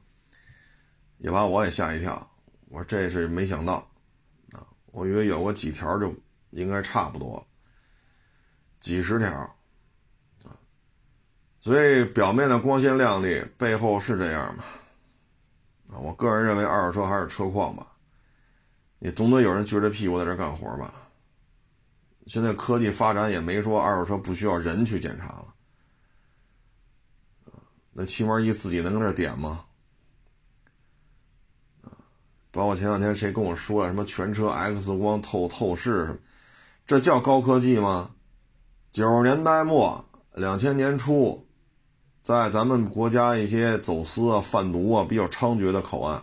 [1.18, 2.30] 也把我也吓一跳。
[2.70, 3.86] 我说这是没想到，
[4.52, 6.12] 啊，我以为有个几条就
[6.52, 7.46] 应该差不多，
[8.80, 9.28] 几十条，
[10.42, 10.56] 啊，
[11.60, 14.64] 所以表面的光鲜亮丽，背后是这样吗？
[15.90, 17.86] 啊，我个人认为二手车还是车况吧，
[18.98, 20.94] 你总得有人撅着屁股在这干活吧。
[22.26, 25.43] 现在科技发展也没说二手车不需要人去检查。
[27.96, 29.64] 那七毛一自己能搁那点吗？
[32.50, 36.18] 包括前两天谁跟我说了什么全车 X 光透透视什么，
[36.86, 38.10] 这叫高科技吗？
[38.92, 41.46] 九十年代末、两千年初，
[42.20, 46.22] 在咱们国家一些走私啊、贩毒啊比较猖獗的口岸，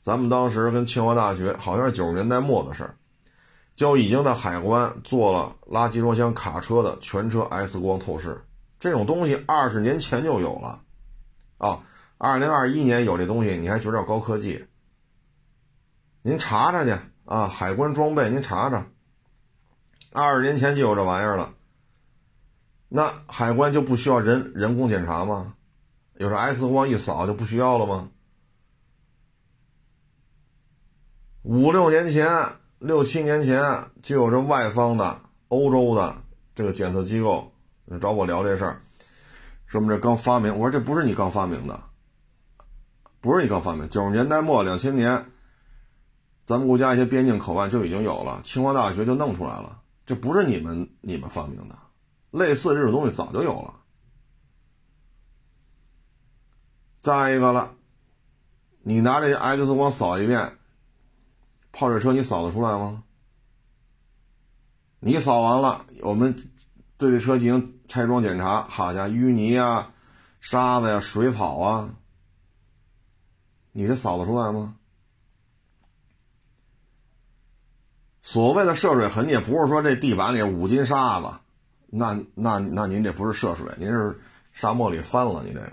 [0.00, 2.94] 咱们当时跟清华大学好像是九十年代末的事儿，
[3.74, 8.44] 就已经在海关做了垃圾装箱卡车的全车 X 光透视，
[8.78, 10.80] 这种东西二十年前就有了。
[11.60, 11.82] 啊，
[12.16, 14.64] 二零二一年有这东西，你还觉得高科技？
[16.22, 16.96] 您查查去
[17.26, 18.86] 啊，海关装备您查查，
[20.10, 21.52] 二十年前就有这玩意儿了。
[22.88, 25.54] 那海关就不需要人人工检查吗？
[26.16, 28.08] 有这 X 光一扫就不需要了吗？
[31.42, 32.28] 五六年前、
[32.78, 36.22] 六七年前就有这外方的欧洲的
[36.54, 37.52] 这个检测机构
[38.00, 38.82] 找我聊这事儿，
[39.70, 40.52] 说我们这刚发明。
[40.52, 41.80] 我说这不是你刚发明的，
[43.20, 43.88] 不是你刚发明。
[43.88, 45.30] 九十年代末、两千年，
[46.44, 49.80] 咱们国家一些边境口岸就已经有了，清华大学就弄出来了。
[50.04, 51.78] 这不是你们你们发明的，
[52.32, 53.76] 类似这种东西早就有了。
[56.98, 57.76] 再一个了，
[58.82, 60.58] 你拿这些 X 光扫一遍，
[61.70, 63.04] 泡水车你扫得出来吗？
[64.98, 66.49] 你扫完了，我们
[67.00, 69.90] 对这车进行拆装检查，好家伙，淤泥啊、
[70.42, 71.94] 沙子呀、水草啊，
[73.72, 74.76] 你这扫得出来吗？
[78.20, 81.32] 所谓的涉水痕迹，不是说这地板里五斤沙子，
[81.86, 84.20] 那那那您这不是涉水，您是
[84.52, 85.72] 沙漠里翻了，你这个。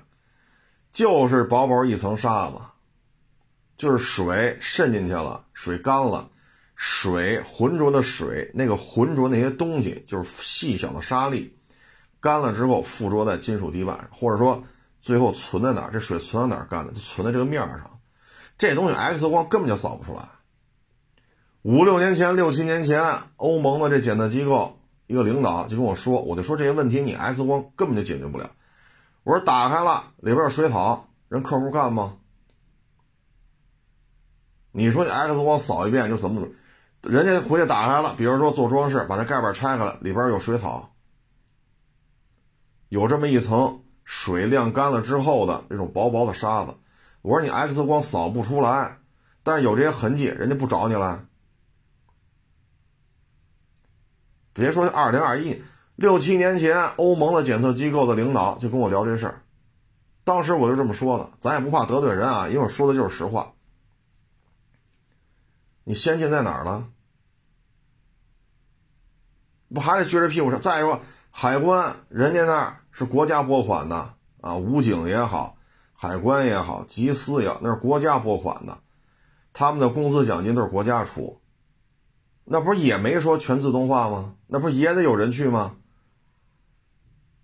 [0.94, 2.56] 就是薄薄一层沙子，
[3.76, 6.30] 就是水渗进去了，水干了，
[6.78, 11.58] 水浑浊的水，那个浑浊那些东西就是细小的沙粒，
[12.22, 14.64] 干了之后附着在金属地板上，或者说
[15.02, 15.92] 最后存在哪儿？
[15.92, 16.94] 这水存在哪儿干的？
[16.94, 18.00] 就存在这个面上，
[18.60, 20.30] 这东西 X 光根本就扫不出来。
[21.64, 28.52] 五六年前、六七年前，欧盟的这检测机构一个领导就跟我说，我就说这些问题你 X 光根本就解决不了。
[29.24, 32.18] 我说打开了，里边有水草，人客户干吗？
[34.72, 36.54] 你说你 X 光扫一遍就怎么怎么，
[37.04, 40.94] 人家回去打开了，比如说做装饰，把这盖板拆开了，里边有水草，
[42.90, 46.76] 有这么一层水晾干了之后的这种薄薄的沙子。
[47.22, 48.98] 我说你 X 光扫不出来，
[49.44, 51.26] 但是有这些痕迹，人家不找你了。
[54.54, 55.62] 别说二零二一。
[55.96, 59.42] 六七年前，欧盟的检测机构的领导就跟我聊这事儿，
[60.24, 63.54] 当时我就这么说的，咱也不怕得罪人啊，因为我说的就是实话。
[65.88, 66.90] 你先进在哪儿了？
[69.74, 70.60] 不还得撅着屁股上？
[70.60, 71.00] 再说
[71.32, 75.56] 海关，人家那是国家拨款的啊，武警也好，
[75.94, 78.80] 海关也好，缉私也好，那是国家拨款的，
[79.54, 81.40] 他们的工资奖金都是国家出，
[82.44, 84.36] 那不是也没说全自动化吗？
[84.46, 85.78] 那不是也得有人去吗？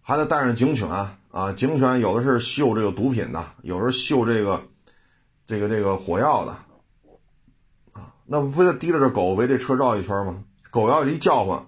[0.02, 1.54] 还得带上警犬啊！
[1.56, 4.64] 警犬有的是嗅这个毒品的，有时候嗅这个、
[5.48, 6.58] 这个、这个火药的。
[8.26, 10.44] 那不非得提着这狗围这车绕一圈吗？
[10.72, 11.68] 狗要一叫唤，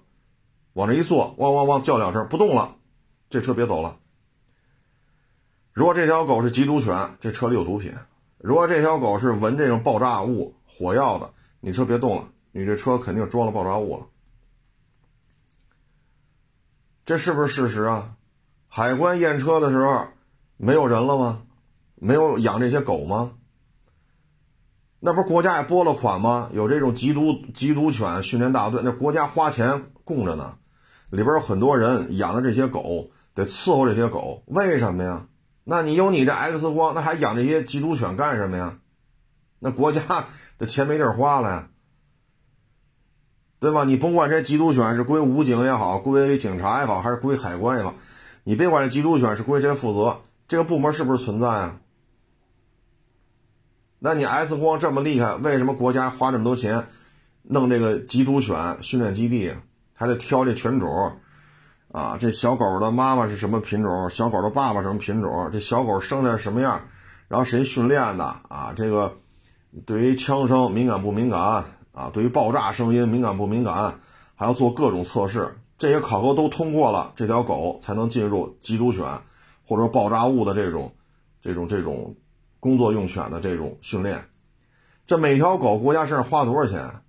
[0.72, 2.76] 往这一坐，汪汪汪叫两声不动了，
[3.30, 3.98] 这车别走了。
[5.72, 7.92] 如果这条狗是缉毒犬，这车里有毒品；
[8.38, 14.06] 如果这条狗是闻这种爆炸物、火药的，你车别动了，你这车肯定装了爆炸物了。
[17.04, 18.16] 这是不是事实啊？
[18.66, 20.08] 海关验车的时候，
[20.56, 21.42] 没有人了吗？
[21.94, 23.35] 没有养这些狗吗？
[25.00, 26.48] 那不是国家也拨了款吗？
[26.52, 30.56] 有这种缉毒缉毒犬训练大队，那国家花钱供着呢。
[31.10, 34.42] 里边有很多人养的这些狗，得伺候这些狗。
[34.46, 35.26] 为什么呀？
[35.64, 38.78] 那你有你这 X 光，那还养这些缉毒犬干什么呀？
[39.58, 40.00] 那国家
[40.58, 41.68] 这钱没地儿花了呀，
[43.60, 43.84] 对吧？
[43.84, 47.94] 你甭管这缉毒犬是归武警也好，归警察也好，还是归海关也好。
[48.44, 50.18] 你别管这缉毒犬是归谁负责，
[50.48, 51.76] 这个部门是不是存在啊？
[53.98, 56.86] 那你 X 光这么厉害，为什么国家花这么多钱
[57.42, 59.54] 弄这个缉毒犬训练基地，
[59.94, 61.12] 还得挑这犬种
[61.90, 62.16] 啊？
[62.18, 64.10] 这小狗的妈妈是什么品种？
[64.10, 65.50] 小狗的爸爸什么品种？
[65.52, 66.82] 这小狗生的什么样？
[67.28, 68.72] 然后谁训练的啊？
[68.76, 69.14] 这个
[69.86, 72.10] 对于枪声敏感不敏感啊？
[72.12, 73.94] 对于爆炸声音敏感不敏感？
[74.34, 75.56] 还要做各种测试。
[75.78, 79.04] 这些考核都通过了，这条狗才能进入缉毒犬
[79.66, 80.92] 或者爆炸物的这种、
[81.40, 82.14] 这种、这种
[82.60, 84.28] 工作用犬的这种训练。
[85.06, 87.02] 这每条狗国家身上花多少钱？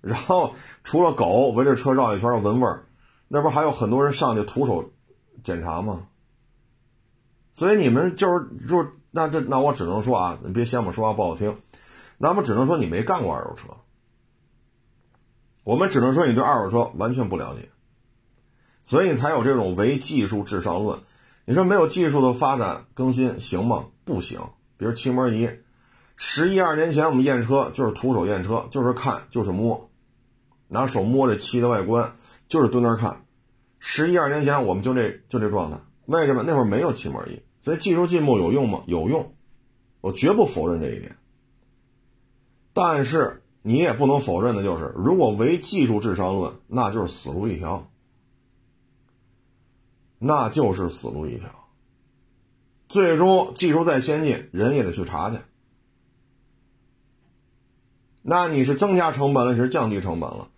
[0.00, 2.86] 然后除了狗围着车绕一圈闻味儿，
[3.26, 4.90] 那不还有很多人上去徒手
[5.42, 6.06] 检查吗？
[7.52, 11.58] 所以你们就是就那这那我只能说啊，你别嫌我说话不好听，
[12.16, 13.76] 那么只能说你没干过二手车，
[15.64, 17.68] 我们只能说你对二手车完全不了解。
[18.84, 21.00] 所以才有这种唯技术至上论。
[21.44, 23.86] 你说没有技术的发展更新行吗？
[24.04, 24.40] 不行。
[24.78, 25.50] 比如漆膜仪，
[26.16, 29.90] 十一二年前我们验车就是徒手验车，就是看就是摸，
[30.68, 32.14] 拿手摸这漆的外观，
[32.48, 33.24] 就是蹲那儿看。
[33.80, 35.78] 十一二年前我们就这就这状态。
[36.06, 37.42] 为什么那会儿没有漆膜仪？
[37.60, 38.82] 所以技术进步有用吗？
[38.86, 39.34] 有用，
[40.00, 41.16] 我绝不否认这一点。
[42.72, 47.90] 但是你也不能否认的就是，如果唯技术至上论，那就是死路一条，
[50.18, 51.67] 那就是死路一条。
[52.88, 55.36] 最终技术再先进，人也得去查去。
[58.22, 60.48] 那你是增加成本了，是降低成本了？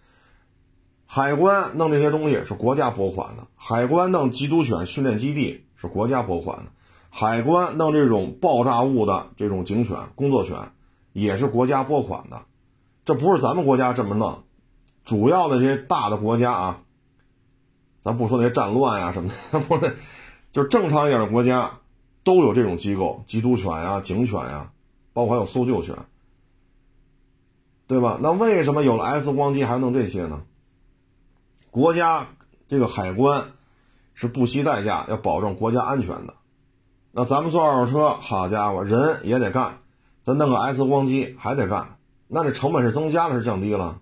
[1.07, 6.71] 海关弄这些东西是国家拨款的，海关弄缉毒犬训练基地是国家拨款的，
[7.11, 10.71] 海关弄这种爆炸物的这种警犬工作犬
[11.13, 12.43] 也是国家拨款的。
[13.05, 14.45] 这不是咱们国家这么弄，
[15.05, 16.83] 主要的这些大的国家啊，
[18.01, 19.97] 咱不说那些战乱呀什么的， 不是，
[20.53, 21.80] 就正常一点的国家
[22.31, 24.71] 都有这种机构，缉毒犬呀、警犬呀，
[25.13, 25.97] 包括还有搜救犬，
[27.89, 28.21] 对吧？
[28.23, 30.45] 那为什么有了 X 光机还弄这些呢？
[31.73, 32.29] 国家
[32.69, 33.49] 这个海关
[34.15, 36.35] 是不惜代价要保证国家安全的，
[37.11, 39.81] 那咱们做二手车，好家伙，人也得干，
[40.23, 41.97] 咱弄个 X 光机还得干，
[42.29, 43.99] 那这成本是增加了是降低了？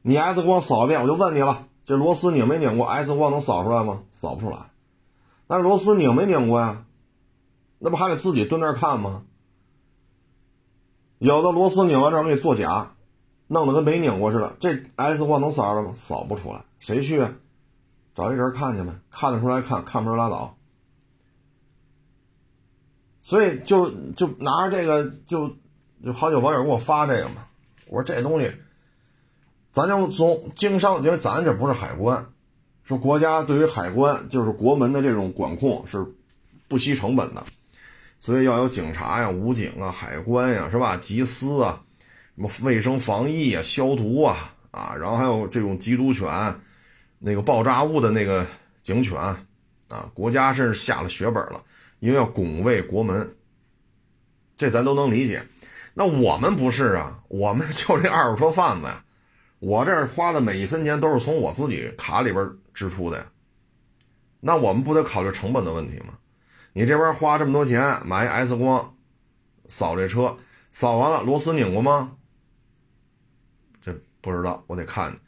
[0.00, 4.04] 你 X 光扫一遍，我就问你了，这螺丝拧没拧过？X 光能扫出来吗？
[4.10, 4.70] 扫不出来。
[5.46, 6.84] 那螺丝拧没拧过呀？
[7.78, 9.24] 那不还得自己蹲那儿看吗？
[11.18, 12.92] 有的螺丝拧完之后给你作假。
[13.48, 15.94] 弄得跟没拧过似的，这 X 光能扫了吗？
[15.96, 17.32] 扫不出来，谁去啊？
[18.12, 20.56] 找一人看去呗，看得出来看，看不出来拉倒。
[23.20, 25.54] 所以就就拿着这个，就
[26.04, 27.46] 就好久网友给我发这个嘛。
[27.86, 28.52] 我说这东西，
[29.70, 32.32] 咱就从经商，因为咱这不是海关，
[32.86, 36.06] 说国家对于海关就是国门的这种管控是
[36.68, 37.44] 不惜成本的，
[38.20, 40.96] 所以要有警察呀、武警啊、海关呀，是吧？
[40.96, 41.82] 缉私啊。
[42.36, 46.54] 什么卫生防疫啊、消毒啊啊，然后还有这种缉毒犬，
[47.18, 48.46] 那个爆炸物的那个
[48.84, 49.18] 警犬
[49.88, 51.64] 啊，国家甚至下了血本了，
[51.98, 53.34] 因为要拱卫国门，
[54.56, 55.42] 这咱都能理解。
[55.94, 59.02] 那我们不是啊，我们就这二手车贩子呀，
[59.58, 63.26] 我这花的每一分钱都是从我自己卡里边支出的呀。
[64.40, 66.18] 那我们不得考虑成本的问题吗？
[66.74, 68.94] 你这边花这么多钱买一 S 光
[69.66, 70.36] 扫这车，
[70.74, 72.18] 扫完了螺丝拧过吗？
[73.80, 75.18] 这不知道，我得看。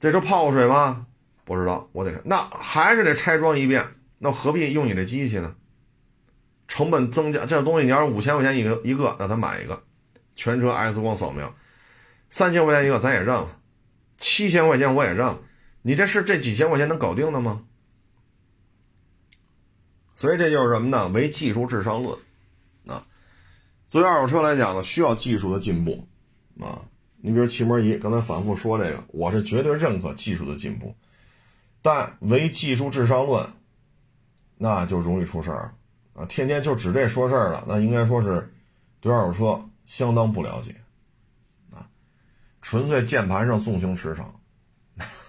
[0.00, 1.06] 这是泡过水吗？
[1.44, 2.20] 不知道，我得看。
[2.24, 3.86] 那还是得拆装一遍。
[4.18, 5.54] 那何必用你这机器呢？
[6.66, 9.80] 成本增加，这东西你要是五千块钱一个一个，那咱买一个，
[10.34, 11.54] 全车 X 光扫描，
[12.28, 13.48] 三千块钱一个咱也认了，
[14.18, 15.38] 七千块钱我也认了。
[15.82, 17.64] 你这是这几千块钱能搞定的吗？
[20.16, 21.08] 所以这就是什么呢？
[21.08, 22.18] 唯技术至上论。
[22.86, 23.06] 啊，
[23.88, 26.06] 作为二手车来讲呢，需要技术的进步
[26.60, 26.82] 啊。
[27.20, 30.94] 你比如气膜仪，刚才反复说这个，我是绝对认可技术的进步，
[31.82, 33.48] 但唯技术至上论，
[34.56, 35.74] 那就容易出事儿
[36.14, 36.24] 啊！
[36.26, 38.52] 天天就指这说事儿了，那应该说是
[39.00, 40.74] 对二手车相当不了解
[41.72, 41.88] 啊，
[42.62, 44.24] 纯粹键盘上纵情驰骋。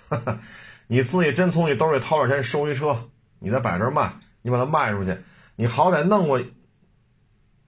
[0.87, 5.17] 你自己真从你兜里掏点钱收一车，你再摆这卖，你把它卖出去，
[5.55, 6.41] 你好歹弄过，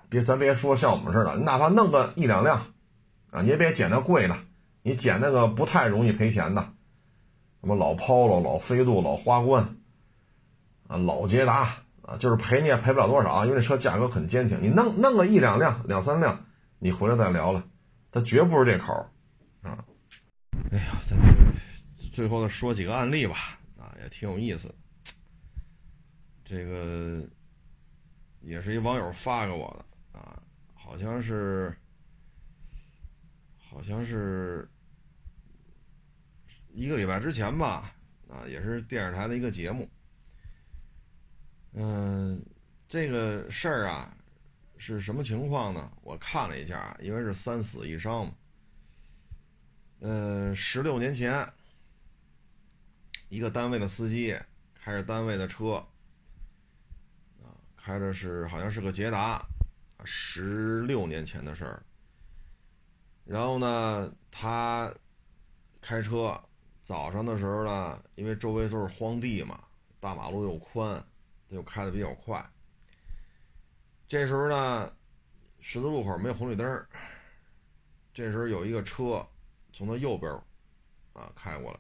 [0.10, 2.66] 别咱别说像我们似的，你哪怕弄个一两辆。
[3.32, 4.36] 啊，你也别捡那贵的，
[4.82, 6.62] 你捡那个不太容易赔钱的，
[7.62, 9.78] 什么老 Polo、老飞度、老花冠，
[10.90, 14.62] 啊，老捷达啊，就是赔你也赔不了多少，因为这车价格很坚挺。
[14.62, 16.44] 你弄弄个一两辆、两三辆，
[16.78, 17.64] 你回来再聊了，
[18.12, 18.92] 它绝不是这口
[19.62, 19.80] 啊。
[20.74, 21.18] 哎呀，咱
[22.12, 24.74] 最后再说几个案例吧，啊，也挺有意思。
[26.44, 27.24] 这个
[28.42, 30.42] 也是一网友发给我的啊，
[30.74, 31.76] 好像是。
[33.74, 34.70] 好像是
[36.74, 37.96] 一个礼拜之前吧，
[38.28, 39.90] 啊，也是电视台的一个节目。
[41.72, 42.46] 嗯，
[42.90, 44.14] 这个事儿啊
[44.78, 45.90] 是什么情况呢？
[46.02, 48.34] 我看了一下，因为是三死一伤嘛。
[50.02, 51.48] 呃，十六年前，
[53.32, 54.38] 一个单位的司机
[54.76, 55.76] 开着单位的车，
[57.42, 59.42] 啊，开的是好像是个捷达，
[60.04, 61.82] 十六年前的事儿。
[63.24, 64.94] 然后呢，他
[65.82, 66.38] 开车
[66.84, 69.64] 早上的时候呢，因为周围都是荒地嘛，
[70.02, 71.02] 大马路又宽，
[71.48, 72.46] 他又开的比较快。
[74.10, 74.92] 这时候呢，
[75.62, 76.86] 十字路口没有红绿灯
[78.14, 79.26] 这时候有一个车
[79.72, 80.30] 从他右边
[81.14, 81.80] 啊开过来，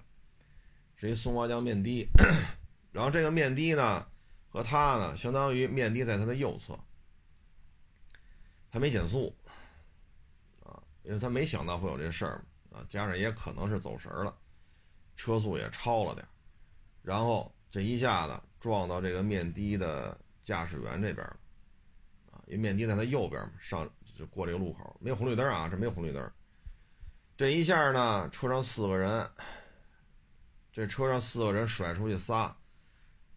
[1.02, 2.08] 是一松花江面的。
[2.92, 4.06] 然后这个面的呢，
[4.50, 6.80] 和他呢，相当于面的在他的右侧，
[8.70, 9.36] 他没减速
[10.64, 10.82] 啊。
[11.04, 14.38] 因为他没想到会有这事儿啊，加上也可能是走神了，
[15.16, 16.24] 车速也超了点，
[17.02, 21.38] 然后这一下子撞到这个面的的驾驶员这边了，
[22.32, 26.32] 啊，因为面的在他右边嘛，上就过这个路口，没有红绿灯啊，这没有红绿灯。
[27.36, 29.28] 这一下呢，车上四个人，
[30.72, 32.56] 这车上四个人甩出去仨，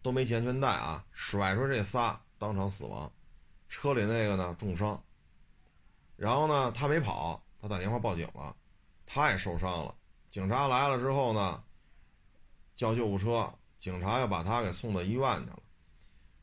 [0.01, 3.11] 都没系安全带啊，甩出这仨当场死亡，
[3.67, 5.03] 车里那个呢重伤。
[6.15, 8.55] 然后呢，他没跑，他打电话报警了，
[9.05, 9.93] 他也受伤了。
[10.29, 11.63] 警察来了之后呢，
[12.75, 15.59] 叫救护车，警察又把他给送到医院去了，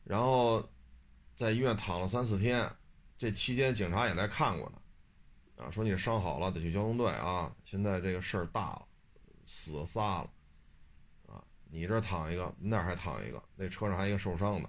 [0.05, 0.68] 然后
[1.34, 2.70] 在医院躺了三四天。
[3.16, 4.70] 这期间警察也来看过
[5.57, 7.55] 他，啊，说你伤好了得去交通队啊。
[7.64, 8.86] 现在这个事儿大了，
[9.47, 10.30] 死仨了，
[11.73, 14.68] 你这躺一个，那还躺一个，那车上还一个受伤的。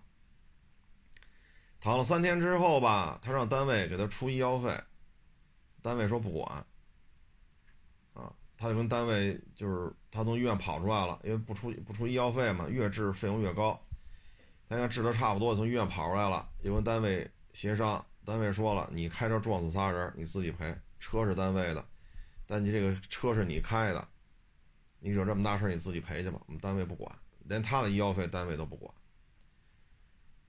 [1.81, 4.73] 躺了三天之后吧，他让单位给他出医药费，
[5.81, 6.65] 单位说不管，
[8.13, 13.77] 啊，他就跟单位就是他从医院跑出来了，因为不出不出医药费嘛，越治费用越高。
[14.69, 18.03] 他看治的差不多，从医院跑出来了，又跟单位协商。
[18.25, 20.73] 单位说了，你开车撞死仨人，你自己赔。
[21.01, 21.85] 车是单位的，
[22.47, 24.07] 但你这个车是你开的，
[25.03, 26.39] 你惹这么大事你自己赔去吧。
[26.47, 28.93] 我们单位不管，连他的医药费单位都不管。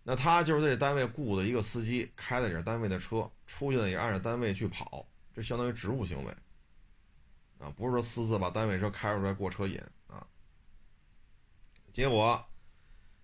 [0.05, 6.33] 那他就是这单位雇的一个司机，开的也是单位的车，出去呢也按照单位去跑，这相当于职务行为
[7.59, 10.25] 啊，不是说私自把单位车开出来过车瘾啊。
[11.93, 12.45] 结果。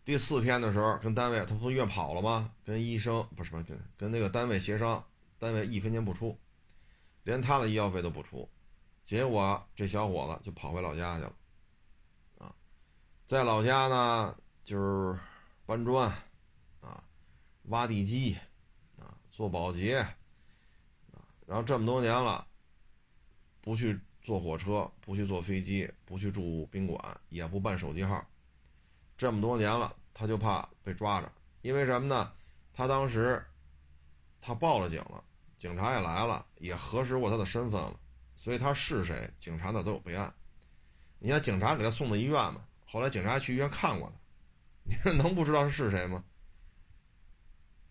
[0.03, 2.51] 第四天的时候，跟单位他从医院跑了吗？
[2.64, 5.05] 跟医生不是不跟跟那个单位协商，
[5.39, 6.37] 单位一分钱不出，
[7.22, 8.49] 连他的医药费都不出。
[9.11, 11.33] 结果这小伙子就跑回老家去了，
[12.39, 12.55] 啊，
[13.27, 15.19] 在老家呢就是
[15.67, 16.09] 搬砖，
[16.81, 17.03] 啊，
[17.65, 18.39] 挖地基，
[19.01, 22.47] 啊，做保洁，啊，然后这么多年了，
[23.61, 28.25] 不去坐火车，不去坐飞机，不去住宾馆，也不办手机号。
[29.19, 31.33] 这么多年了，他就怕被抓着，
[31.63, 32.33] 因为什么呢？
[32.73, 33.45] 他当时
[34.41, 35.25] 他报了警了，
[35.59, 37.99] 警察也来了，也核实过他的身份了，
[38.41, 40.32] 所以他是谁，警察那都有备案。
[41.18, 44.16] 你看，警察给他送到医院嘛，后来警察去医院看过他，
[44.88, 46.24] 你说能不知道是谁吗？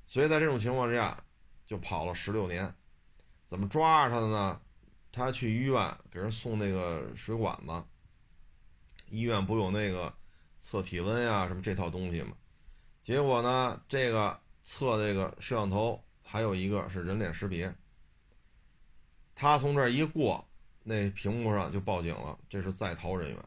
[0.07, 1.23] 所以在这种情况之下，
[1.67, 2.73] 就跑了十六年。
[3.47, 4.59] 怎么抓着他的呢？
[5.11, 7.83] 他去医院给人送那个水管子，
[9.11, 10.11] 医院不有那个。
[10.61, 12.35] 测体温呀，什么这套东西嘛？
[13.03, 17.73] 结果呢，这个测这个摄像头还有一个是人脸识别。
[19.39, 20.45] 他从这儿一过，
[20.83, 23.39] 那屏幕上就报警了，这是在逃人员。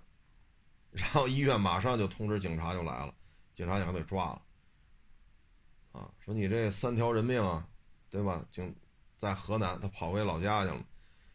[0.90, 3.12] 然后医院马上就通知警察就来了，
[3.52, 4.42] 警察想给抓了。
[5.92, 7.68] 啊，说你这三条人命啊，
[8.08, 8.42] 对吧？
[8.50, 8.74] 警
[9.18, 10.82] 在河南，他跑回老家去了。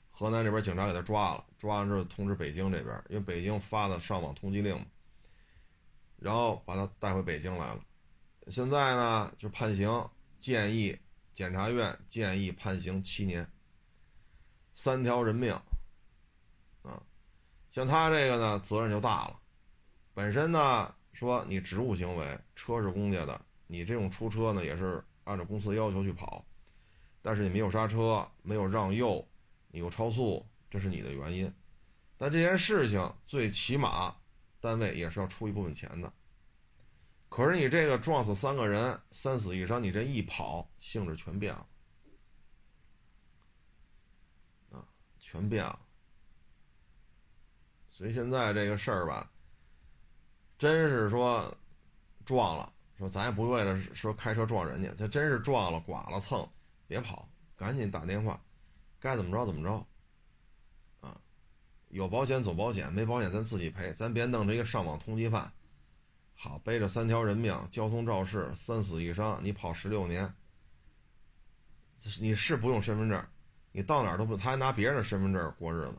[0.10, 4.84] 河南这边警察给他抓了，抓完之后通知北京这边，因为北京发的上网通缉令。
[6.18, 7.80] 然后把他带回北京来了，
[8.48, 10.98] 现在呢就判刑，建议
[11.36, 13.48] 检察院建议判刑七年，
[14.80, 15.52] 三条人命，
[16.84, 17.02] 啊，
[17.72, 19.40] 像他这个呢责任就大了，
[20.14, 26.46] 本身呢说你职务行为，车是公家的，你这种出车呢也是按照公司要求去跑，
[27.24, 29.28] 但是你没有刹车，没有让右，
[29.72, 31.52] 你又超速，这是你的原因，
[32.20, 34.16] 但这件事情最起码。
[34.60, 36.12] 单位也是要出一部分钱的，
[37.30, 41.66] 可是你这个撞死三个人，三死一伤，你这一跑性质全变了，
[45.30, 45.78] 全变了。
[47.92, 49.30] 所以现在这个事儿吧，
[50.58, 51.54] 真是说
[52.26, 56.48] 撞了，说咱也不为了说开车撞人家，这真是撞了、剐了、蹭，
[56.88, 58.40] 别跑，赶紧打电话，
[59.02, 59.86] 该怎么着怎么着。
[61.06, 61.20] 啊
[61.90, 65.52] 有保险走保险，没保险咱自己赔，咱别弄这个上网通缉犯。
[66.36, 70.34] 好，背着三条人命，交通肇事，三死一伤，你跑十六年，
[72.22, 73.28] 你是不用身份证，
[73.78, 75.94] 你到哪儿都不，他还拿别人的身份证过日子。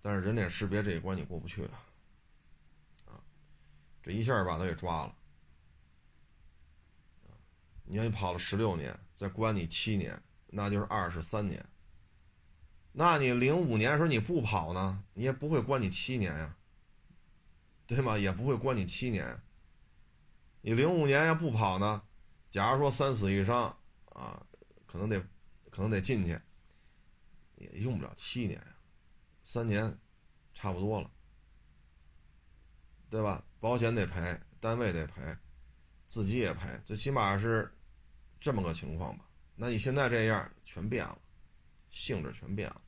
[0.00, 1.82] 但是人脸识别这一关你过不去啊！
[3.06, 3.18] 啊，
[4.00, 5.14] 这一下把他给抓了。
[7.86, 11.66] 你看你跑了十六年，再关你七年，那就是二十三年。
[12.92, 16.54] 那你零五年的时候你不跑呢，你也不会关你七年呀，
[17.88, 18.16] 对吗？
[18.16, 19.40] 也不会关你七年。
[20.60, 22.00] 你零五年要不跑呢，
[22.48, 24.46] 假如说三死一伤啊，
[24.86, 25.20] 可能得
[25.78, 26.36] 可能得进去，
[27.54, 28.60] 也用不了七年，
[29.44, 29.96] 三年
[30.52, 31.08] 差不多了，
[33.08, 33.44] 对吧？
[33.60, 35.36] 保险得赔，单位得赔，
[36.08, 37.72] 自己也赔，最起码是
[38.40, 39.24] 这么个情况吧？
[39.54, 41.16] 那你现在这样全变了，
[41.92, 42.82] 性质全变了。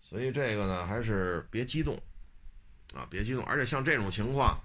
[0.00, 2.02] 所以这个呢，还是别激动，
[2.94, 3.44] 啊，别激动。
[3.44, 4.58] 而且像这种情况，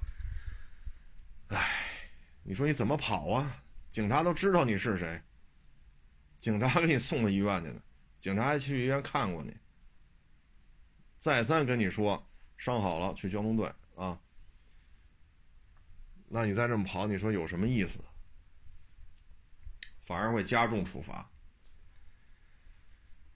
[1.50, 2.00] 唉，
[2.44, 3.62] 你说你怎么跑啊？
[3.92, 5.22] 警察都知道你是谁，
[6.40, 7.82] 警察给你送到医院去的，
[8.20, 9.56] 警察还去医院看过你，
[11.20, 12.28] 再三跟你说
[12.58, 14.20] 伤好了去交通队啊。
[16.28, 18.00] 那你再这么跑，你说有什么意思？
[20.06, 21.30] 反而会加重处罚。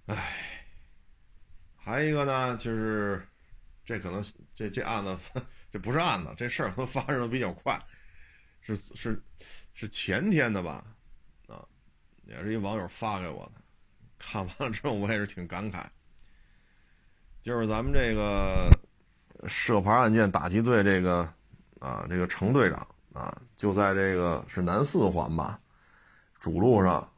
[0.06, 0.66] 唉，
[1.76, 3.28] 还有一个呢，就是
[3.86, 4.24] 这可能
[4.56, 5.18] 这这案子
[5.72, 7.80] 这不是案子，这事儿可能发生的比较快，
[8.62, 9.24] 是是
[9.74, 10.96] 是前天的吧？
[12.26, 13.62] 也是一网友发给我的，
[14.18, 15.84] 看完了之后我也是挺感慨。
[17.42, 18.70] 就是咱们这个
[19.48, 21.28] 涉牌案件打击队这个
[21.80, 25.60] 啊，这个程队长啊，就在这个是南四环吧。
[26.40, 27.10] 主路上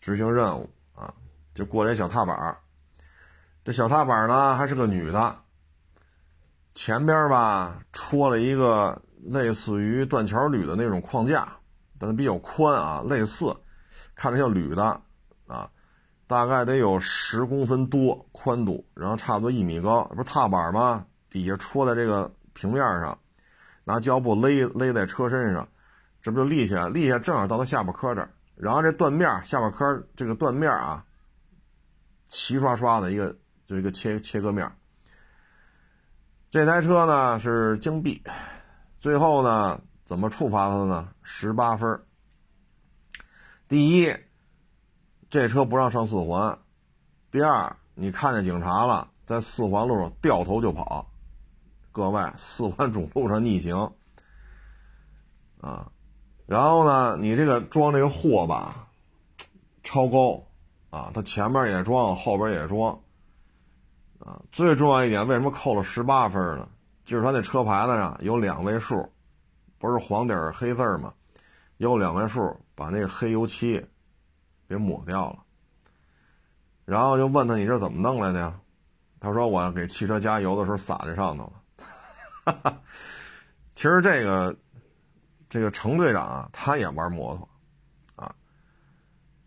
[0.00, 1.12] 执行任务啊，
[1.52, 2.56] 就过这小踏板
[3.62, 5.36] 这小踏板呢还是个女的，
[6.72, 11.58] 前边吧戳了一个类似于断桥铝的那种框架，
[11.98, 13.54] 但它比较宽啊，类似，
[14.14, 15.00] 看着像铝的
[15.46, 15.70] 啊，
[16.26, 21.06] 大概得有十公分多宽度，然后差不多一米高，不是踏板吗？
[21.30, 23.18] 底下戳在这个平面上，
[23.84, 25.68] 拿胶布勒勒在车身上，
[26.22, 26.88] 这不就立起来？
[26.88, 28.30] 立下正好到他下巴颏这儿。
[28.54, 31.04] 然后这断面下巴颏这个断面啊，
[32.28, 33.36] 齐刷刷的一个
[33.66, 34.70] 就一个切切割面。
[36.50, 38.22] 这台车呢是京 B，
[39.00, 41.08] 最后呢怎么处罚他的呢？
[41.22, 42.00] 十八分。
[43.68, 44.16] 第一，
[45.28, 46.58] 这车不让上四环；
[47.30, 51.06] 第二，你看见警察了，在四环路上掉头就跑。
[51.92, 53.92] 各位，四环主路上逆行
[55.60, 55.92] 啊！
[56.46, 58.88] 然后呢，你这个装这个货吧，
[59.82, 60.42] 超高，
[60.88, 62.98] 啊，它前面也装，后边也装，
[64.18, 66.66] 啊，最重要一点，为什么扣了十八分呢？
[67.04, 69.12] 就是他那车牌子上有两位数，
[69.78, 71.12] 不是黄底黑字吗？
[71.76, 73.84] 有两位数，把那个黑油漆
[74.68, 75.38] 给抹掉了。
[76.84, 78.58] 然后就问他你这怎么弄来的呀？
[79.20, 81.84] 他说我给汽车加油的时候洒在上头了。
[82.44, 82.80] 哈 哈
[83.72, 84.56] 其实这个。
[85.50, 87.48] 这个程队长啊，他也玩摩托，
[88.16, 88.34] 啊，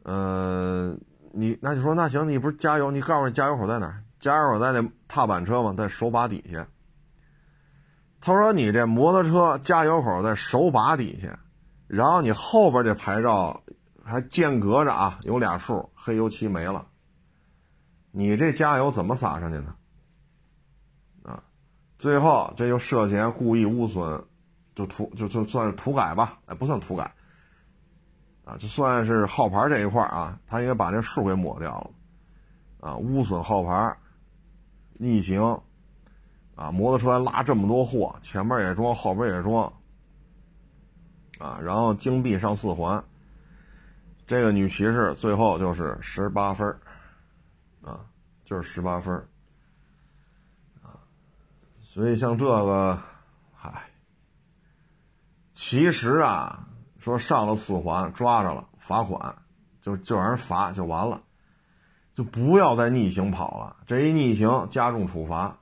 [0.02, 0.98] 呃，
[1.32, 2.90] 你那就说那行，你不是加油？
[2.90, 4.04] 你告诉我加油口在哪儿？
[4.20, 5.76] 加油口在那踏板车吗？
[5.78, 6.68] 在手把底下。
[8.20, 11.38] 他说你这摩托车加油口在手把底下，
[11.92, 13.62] 然后你后边这牌照
[14.02, 16.88] 还间隔着啊，有俩数，黑油漆没了。
[18.12, 19.76] 你这加油怎么撒上去的？
[21.30, 21.44] 啊，
[22.00, 24.24] 最后这就涉嫌故意污损。
[24.74, 27.14] 就涂就就算是涂改吧，哎，不算涂改，
[28.46, 31.92] 啊，就算是号牌这一块啊，他应该把这数给抹掉了，
[32.80, 33.98] 啊，污损号牌，
[34.94, 35.42] 逆行，
[36.56, 39.72] 啊，摩托车拉这么多货，前面也装，后边也装，
[41.42, 43.04] 啊，然后京 B 上四环，
[44.28, 46.68] 这个女骑士最后就是十八分
[47.82, 48.00] 啊，
[48.44, 49.16] 就是十八分
[50.84, 51.02] 啊，
[51.82, 53.00] 所以像这个，
[53.56, 53.88] 嗨。
[55.52, 56.68] 其实啊，
[57.00, 59.36] 说上了四环抓着了，罚款，
[59.82, 61.22] 就就让人罚就完了，
[62.16, 63.76] 就不要再逆行跑了。
[63.86, 65.58] 这一逆行加重处罚，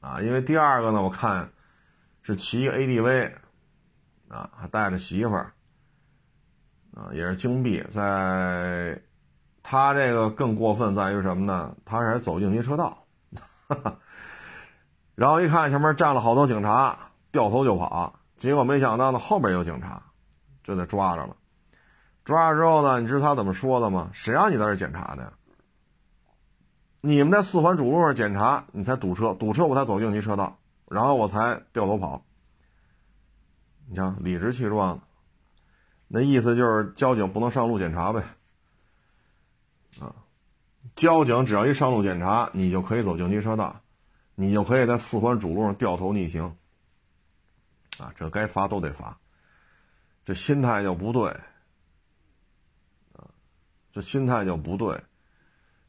[0.00, 1.50] 啊，因为第二个呢，我看
[2.22, 3.32] 是骑 ADV，
[4.32, 5.52] 啊，还带着媳妇儿，
[6.94, 8.98] 啊，也是金币在
[9.62, 11.76] 他这个更过分在于什么呢？
[11.84, 13.04] 他是走应急车道，
[15.14, 16.98] 然后一看前面站了好多警察，
[17.30, 18.18] 掉头就跑。
[18.38, 20.02] 结果没想到呢，后边有警察，
[20.64, 21.36] 就得抓着了。
[22.24, 24.08] 抓着之后呢，你知道他怎么说的吗？
[24.14, 25.32] 谁让你在这检查的？
[27.02, 30.56] 你们在四环主路上检查，你才堵车，堵车我才走应急车道，
[30.88, 32.24] 然后我才掉头跑。
[33.92, 35.02] 你瞧，理直气壮的，
[36.08, 38.24] 那意思就是交警不能上路检查呗。
[40.00, 40.14] 啊，
[40.96, 43.82] 交警只要一上路检查，你就可以走应急车道，
[44.34, 46.56] 你就可以在四环主路上掉头逆行。
[47.98, 49.18] 啊，这该罚都得罚，
[50.24, 51.28] 这心态就不对，
[53.12, 53.28] 啊，
[53.92, 54.98] 这心态就不对。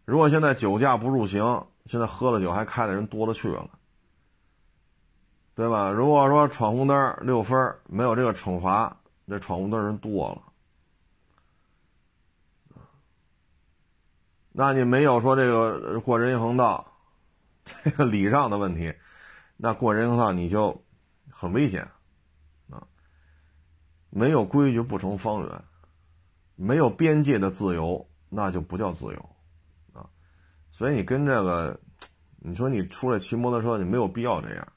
[0.04, 3.70] 如果现在酒驾不入刑，现在喝了酒还开的人多了去了，
[5.56, 5.92] 对吧？
[5.92, 8.98] 如果说闯红灯六分没有这个惩罚，
[9.28, 10.42] 这闯红灯人多了，
[14.52, 16.94] 那你没有说这个过人行横道，
[17.66, 18.94] 这个礼让的问题，
[19.58, 20.84] 那过人行道你就
[21.30, 21.88] 很危险
[22.70, 22.88] 啊。
[24.10, 25.64] 没有规矩不成方圆，
[26.56, 29.30] 没有边界的自由那就不叫自由，
[29.94, 30.10] 啊，
[30.72, 31.80] 所以你跟这个，
[32.40, 34.68] 你说你出来骑摩托车，你没有必要这样，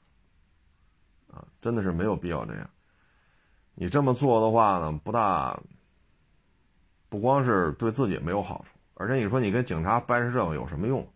[1.37, 2.69] 啊，真的是没有必要这样。
[3.75, 5.59] 你这么做的话呢，不大，
[7.09, 11.07] 不光是对自己没有好处，而且你说你跟警察掰扯这个有什么用？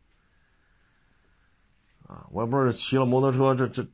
[2.07, 3.89] 啊，我也不知道骑了摩托车这这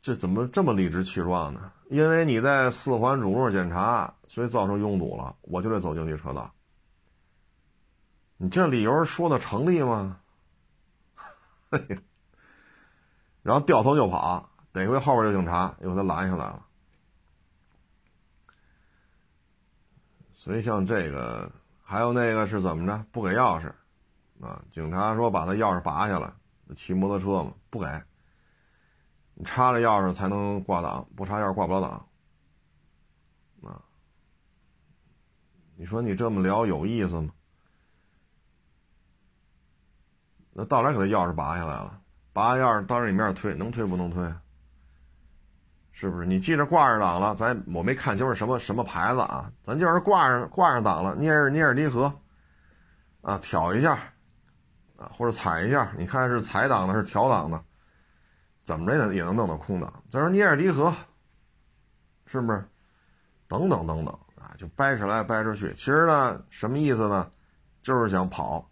[0.00, 1.72] 这怎么这么理直气壮呢？
[1.90, 6.50] 因为你在四环主路检查，所以造成拥堵了，我就得走应急车道。
[8.38, 10.20] 你这理由说的成立吗？
[13.42, 16.66] 然后掉头就跑，得亏后边有警察又给他拦下来了。
[20.32, 21.50] 所以像这个，
[21.82, 23.06] 还有那个是怎么着？
[23.10, 23.72] 不给钥匙，
[24.44, 26.30] 啊，警察说把他钥匙拔下来，
[26.74, 27.86] 骑摩托车嘛，不给。
[29.34, 32.08] 你插着钥匙才能挂档，不插钥匙挂不了档。
[33.70, 33.80] 啊，
[35.76, 37.32] 你说你这么聊有意思吗？
[40.52, 42.00] 那到哪给他钥匙拔下来了？
[42.32, 44.34] 拔钥匙当着你面推，能推不能推？
[45.96, 46.26] 是不是？
[46.26, 49.48] 你记着挂上档了，咱我没看清是什么什么牌子啊？
[49.62, 52.12] 咱就是挂上挂上档了，捏着捏着离合，
[53.22, 53.92] 啊，挑一下，
[54.96, 57.64] 啊，或者踩一下，你看是踩档的，是调档的，
[58.64, 60.02] 怎么着也能也能弄到空档。
[60.10, 60.92] 再说捏着离合，
[62.26, 62.68] 是不是？
[63.46, 65.72] 等等等等啊，就掰扯来掰扯去。
[65.74, 67.30] 其实呢，什么意思呢？
[67.82, 68.68] 就是想跑，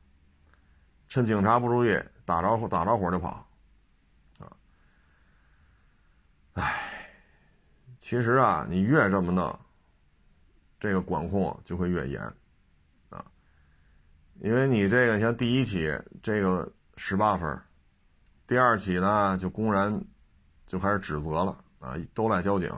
[1.07, 3.47] 趁警察不注意，打着火打着火就跑，
[4.41, 4.51] 啊，
[6.55, 6.89] 唉。
[8.13, 9.59] 其实啊，你越这么弄，
[10.79, 12.21] 这个管控就会越严，
[13.09, 13.25] 啊，
[14.35, 15.91] 因为你这个像第一起
[16.23, 17.59] 这个十八分，
[18.47, 19.99] 第二起呢就公然
[20.67, 22.71] 就开始指责了啊，都赖交警。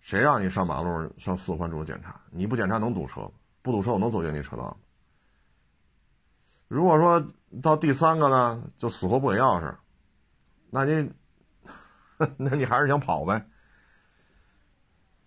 [0.00, 2.18] 谁让你上马路上四环主路检查？
[2.30, 3.32] 你不检查能堵车吗？
[3.60, 4.76] 不堵车我能走进你车道吗？
[6.66, 7.26] 如果说
[7.62, 9.76] 到第三个呢，就死活不给钥匙，
[10.70, 11.12] 那你
[12.38, 13.46] 那你还是想跑呗？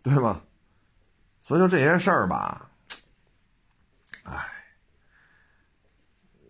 [0.04, 0.42] 对吧？
[1.42, 2.70] 所以说这些事儿吧，
[4.24, 4.48] 哎，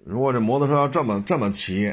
[0.05, 1.89] 如果这摩托车要这么这么骑，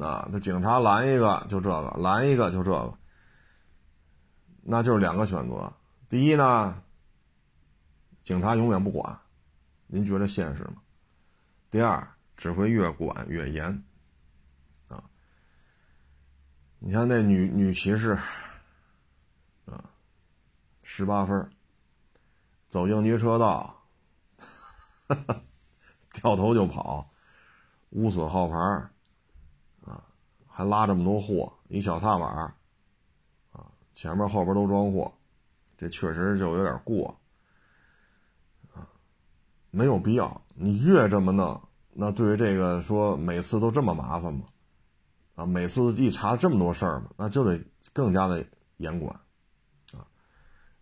[0.00, 2.98] 啊，那警察拦一个就这个，拦一个就这个，
[4.62, 5.72] 那就是两个选择。
[6.08, 6.82] 第一呢，
[8.22, 9.20] 警察永远不管，
[9.86, 10.76] 您觉得现实吗？
[11.70, 13.84] 第二，只会越管越严，
[14.88, 15.04] 啊，
[16.80, 18.18] 你像那女女骑士。
[20.90, 21.50] 十八分，
[22.66, 23.82] 走应急车道，
[26.14, 27.10] 掉头就跑，
[27.90, 28.56] 无损号牌
[29.84, 30.02] 啊，
[30.46, 32.26] 还拉这么多货，一小踏板
[33.52, 35.12] 啊，前面后边都装货，
[35.76, 37.20] 这确实就有点过
[38.72, 38.88] 啊，
[39.70, 40.40] 没有必要。
[40.54, 44.46] 你越这么弄，那对于这个说每次都这么麻烦吗？
[45.34, 47.62] 啊，每次一查这么多事儿嘛，那就得
[47.92, 48.44] 更加的
[48.78, 49.20] 严管。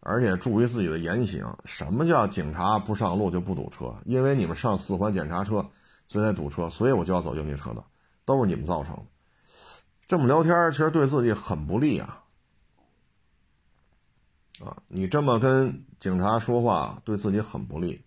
[0.08, 1.44] 而且注意自己的言行。
[1.64, 3.92] 什么叫警察不上路就不堵车？
[4.04, 5.68] 因为你们上四环检查车，
[6.06, 7.84] 所以才堵车，所以我就要走应急车道，
[8.24, 9.02] 都是你们造成的。
[10.06, 12.22] 这么聊天其实对自己很不利啊！
[14.60, 18.00] 啊，你这么跟警察说话，对自己很不利。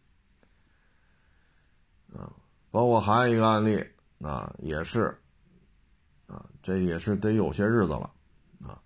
[2.15, 2.31] 啊，
[2.71, 3.85] 包括还有一个案例
[4.21, 5.19] 啊，也是，
[6.27, 8.09] 啊，这也是得有些日子了，
[8.65, 8.79] 啊，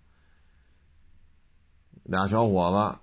[2.02, 2.98] 俩小伙子。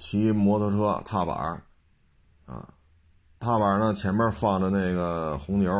[0.00, 1.62] 骑摩托车踏板
[2.46, 2.72] 啊，
[3.38, 5.70] 踏板呢前面放着那个红牛，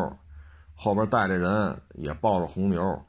[0.74, 3.02] 后边带着人也抱着红牛，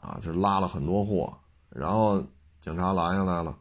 [0.00, 1.36] 啊，这拉了很多货，
[1.68, 2.24] 然后
[2.60, 3.58] 警察拦下来了。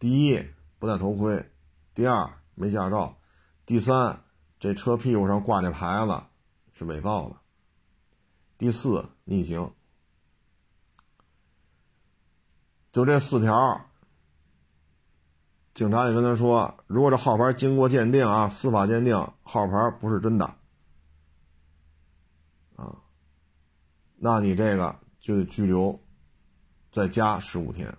[0.00, 0.44] 第一
[0.80, 1.48] 不戴头盔，
[1.94, 3.16] 第二没驾照，
[3.64, 4.24] 第三
[4.58, 6.22] 这车屁股上挂那牌子
[6.72, 7.36] 是伪造的，
[8.58, 9.72] 第四逆行，
[12.90, 13.86] 就这四条。
[15.72, 20.44] 警察也跟他说：“如果这号牌经过鉴定啊，司法鉴定号牌不是真的，
[22.76, 22.96] 啊，
[24.16, 25.98] 那你这个就得拘留，
[26.92, 27.96] 再加十五天，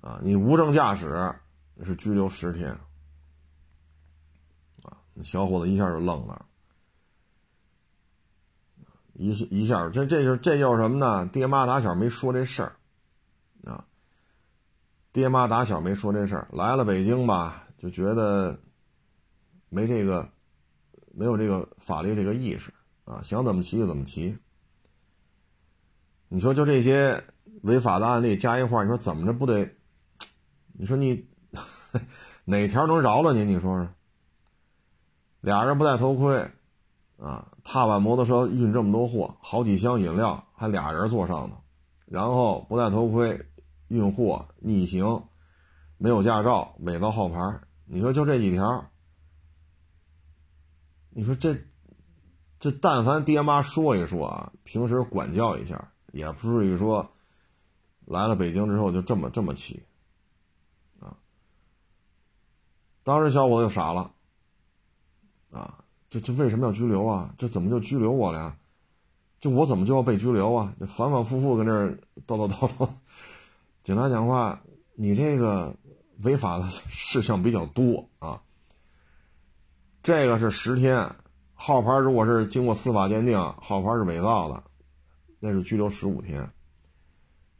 [0.00, 1.32] 啊，你无证驾驶
[1.84, 2.72] 是拘留十天，
[4.82, 6.44] 啊，小伙子一下就愣了，
[9.14, 11.24] 一一下，这这就这就是什么呢？
[11.26, 12.76] 爹妈打小没说这事儿，”
[15.12, 18.58] 爹妈打小没说这事儿，来了北京吧，就觉得
[19.68, 20.28] 没这个，
[21.14, 22.72] 没有这个法律这个意识
[23.04, 24.36] 啊，想怎么骑就怎么骑。
[26.28, 27.24] 你说就这些
[27.62, 29.68] 违法的案例加一块，你说怎么着不得？
[30.74, 31.26] 你说你
[32.44, 33.44] 哪条能饶了你？
[33.44, 33.88] 你说说。
[35.40, 36.50] 俩人不戴头盔
[37.16, 41.56] 啊，踏板摩托车运这么多货，好几箱饮料，还俩人坐上头，
[42.06, 43.46] 然后不戴头盔。
[43.88, 45.24] 运货逆行，
[45.96, 48.90] 没有驾照，伪造号牌，你说就这几条，
[51.10, 51.54] 你说这
[52.60, 57.10] 这，但凡爹妈说一说啊，平时管教一下，也不至于说
[58.04, 59.82] 来了北京之后就这么这么气
[61.00, 61.16] 啊。
[63.02, 64.12] 当时小伙子就傻了
[65.50, 67.34] 啊，这这为什么要拘留啊？
[67.38, 68.38] 这怎么就拘留我了？
[68.38, 68.56] 呀？
[69.40, 70.74] 这我怎么就要被拘留啊？
[70.80, 72.90] 这反反复复跟这儿叨叨叨叨，
[73.88, 74.62] 警察讲话，
[74.96, 75.74] 你这个
[76.18, 78.42] 违法的事项比较多啊。
[80.02, 81.16] 这个是十天，
[81.54, 84.62] 号牌如果是经过司法鉴定，号牌是伪造的，
[85.40, 86.52] 那是拘留十五天。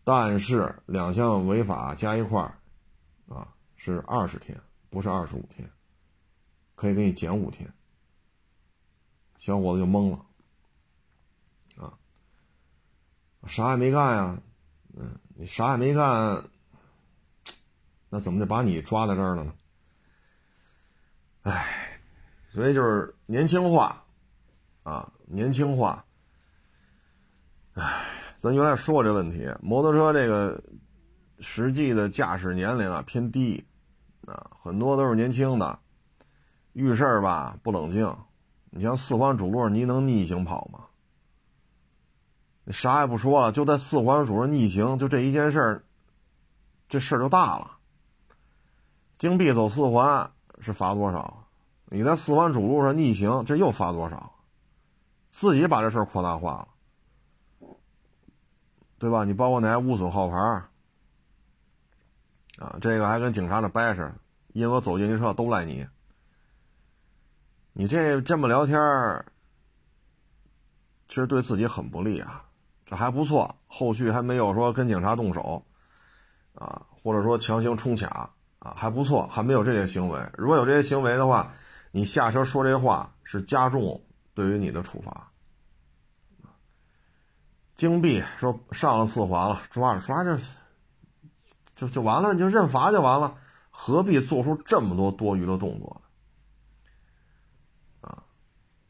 [0.04, 2.60] 但是两项违法加一块儿，
[3.34, 4.60] 啊，是二十天，
[4.90, 5.66] 不是二十五天，
[6.74, 7.72] 可以给你减五天。
[9.38, 10.26] 小伙子就懵了，
[11.82, 11.98] 啊，
[13.46, 14.42] 啥也没干呀，
[14.94, 16.42] 嗯，你啥也没干，
[18.10, 19.52] 那怎么就把你抓在这儿了呢？
[21.42, 21.84] 哎。
[22.50, 24.02] 所以就是年轻化，
[24.82, 26.02] 啊，年轻化。
[27.74, 28.04] 哎，
[28.36, 30.60] 咱原来说过这问题，摩托车这个
[31.40, 33.62] 实际的驾驶年龄啊偏低，
[34.26, 35.78] 啊，很多都是年轻的，
[36.72, 38.12] 遇事儿吧不冷静。
[38.70, 40.87] 你像四环主路，你能逆行跑吗？
[42.70, 45.84] 啥也不说了，就在四环主路逆行，就这一件事儿，
[46.88, 47.78] 这事儿就大了。
[49.16, 51.48] 京 B 走四环是罚多少？
[51.86, 54.32] 你在四环主路上逆行，这又罚多少？
[55.30, 56.66] 自己把这事儿扩大化
[57.60, 57.68] 了，
[58.98, 59.24] 对吧？
[59.24, 60.36] 你包括那还污损号牌
[62.58, 64.10] 啊，这个还跟警察那掰扯，
[64.48, 65.86] 因为我走进去车都赖你。
[67.72, 68.76] 你这这么聊天
[71.06, 72.44] 其实对自己很不利啊。
[72.88, 75.62] 这还不错，后续还没有说跟警察动手
[76.54, 78.30] 啊，或者说强行冲卡
[78.60, 80.18] 啊，还不错，还没有这些行为。
[80.32, 81.52] 如果有这些行为的话，
[81.90, 84.00] 你下车说这话是加重
[84.32, 85.30] 对于你的处罚。
[87.76, 90.38] 金币说上了四环了，抓着抓着，
[91.76, 93.34] 就就完了，你就认罚就完了，
[93.68, 96.00] 何必做出这么多多余的动作？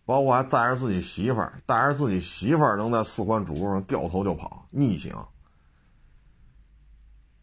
[0.08, 5.14] 包括还带着自己媳妇儿，带着自己媳妇儿能在四环主路上掉头就跑，逆行。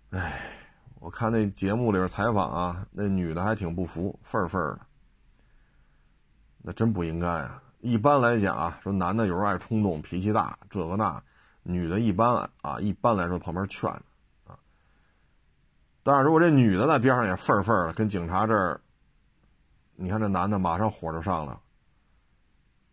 [0.09, 0.49] 哎，
[0.99, 4.79] 我看那节目里边采访啊，那女的还挺不服，愤愤的。
[6.63, 7.61] 那真不应该啊！
[7.81, 11.21] 一般来讲啊，说男的有时候爱冲动、脾气大，这个那；
[11.61, 13.87] 女的一般啊，一般来说旁边劝
[14.47, 14.57] 啊。
[16.01, 18.81] 但是如果这女的在边上也愤愤的，跟警察这儿，
[19.95, 21.61] 你看这男的马上火就上了，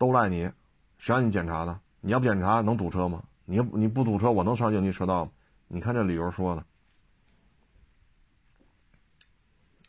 [0.03, 0.51] 都赖你，
[0.99, 1.79] 谁让你检查的？
[2.01, 3.23] 你要不检查能堵车吗？
[3.45, 5.31] 你你不堵车，我能上应急车道吗？
[5.69, 6.65] 你看这理由说的，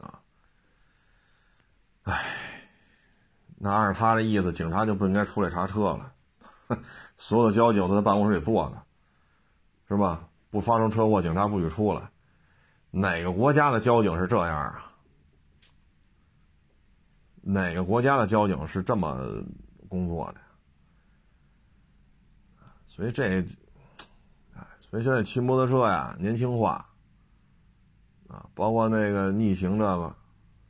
[0.06, 0.22] 啊，
[2.04, 2.24] 唉。
[3.58, 6.14] 那按照他的意思，警察就不应该出来查车了。
[7.18, 8.84] 所有的交警都在办公室里坐着，
[9.88, 10.30] 是吧？
[10.52, 12.08] 不发生车祸，警察不许出来。
[12.92, 14.92] 哪个国家的交警是这样啊？
[17.42, 19.18] 哪个国家的交警是这么
[19.94, 20.42] 工作的？
[22.88, 23.46] 所以这，
[24.82, 26.90] 所以现在骑摩托车呀，年轻化
[28.28, 30.16] 啊，包括那个逆行这个，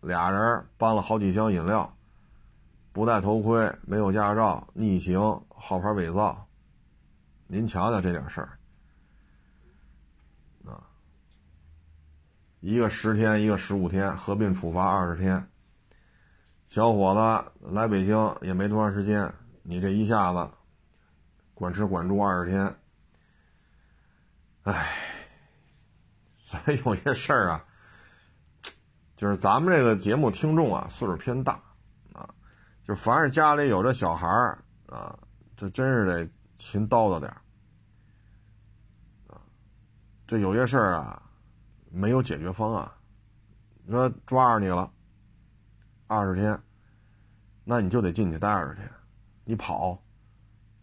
[0.01, 1.89] 俩人搬了好几箱饮料。
[2.91, 6.45] 不戴头盔，没有驾照，逆行，号牌伪造，
[7.47, 8.59] 您瞧瞧这点事儿，
[10.65, 10.84] 啊，
[12.59, 15.49] 一个十天，一个十五天，合并处罚二十天。
[16.74, 20.49] 小伙子来北京也没多长时间，你这一下子
[21.53, 22.76] 管吃管住二十天，
[24.63, 24.97] 唉，
[26.43, 27.63] 所以有些事儿啊，
[29.15, 31.61] 就是咱们这个节目听众啊，岁数偏大
[32.11, 32.28] 啊。
[32.88, 34.57] 就凡是家里有这小孩儿
[34.88, 35.15] 啊，
[35.55, 37.38] 这真是得勤叨叨点儿
[39.28, 39.38] 啊。
[40.26, 41.21] 这有些事儿啊，
[41.91, 42.91] 没有解决方案。
[43.86, 44.91] 你说抓着你了，
[46.14, 46.61] 二十天，
[47.64, 48.89] 那你就得进去待二十天。
[49.43, 50.01] 你跑，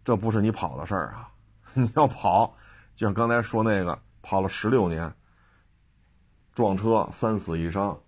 [0.04, 1.32] 这不是你跑的事儿啊。
[1.74, 2.56] 你要跑，
[2.96, 5.14] 就像刚才说那个，跑了十六年，
[6.52, 8.00] 撞车三死一伤，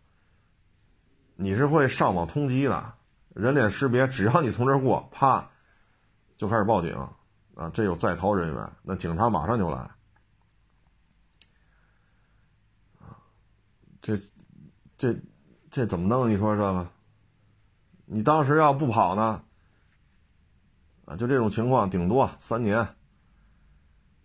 [1.37, 2.95] 你是会上网通缉的。
[3.35, 5.49] 人脸识别，只要你从这儿过，啪，
[6.37, 6.93] 就开始报警，
[7.55, 9.91] 啊，这有在逃人员，那警察马上就来，
[14.03, 14.19] 这，
[14.99, 15.17] 这，
[15.71, 16.29] 这怎么弄？
[16.29, 16.87] 你说这个，
[18.13, 19.43] 你当时要不跑呢？
[21.07, 22.87] 啊，就这种情况，顶多三年，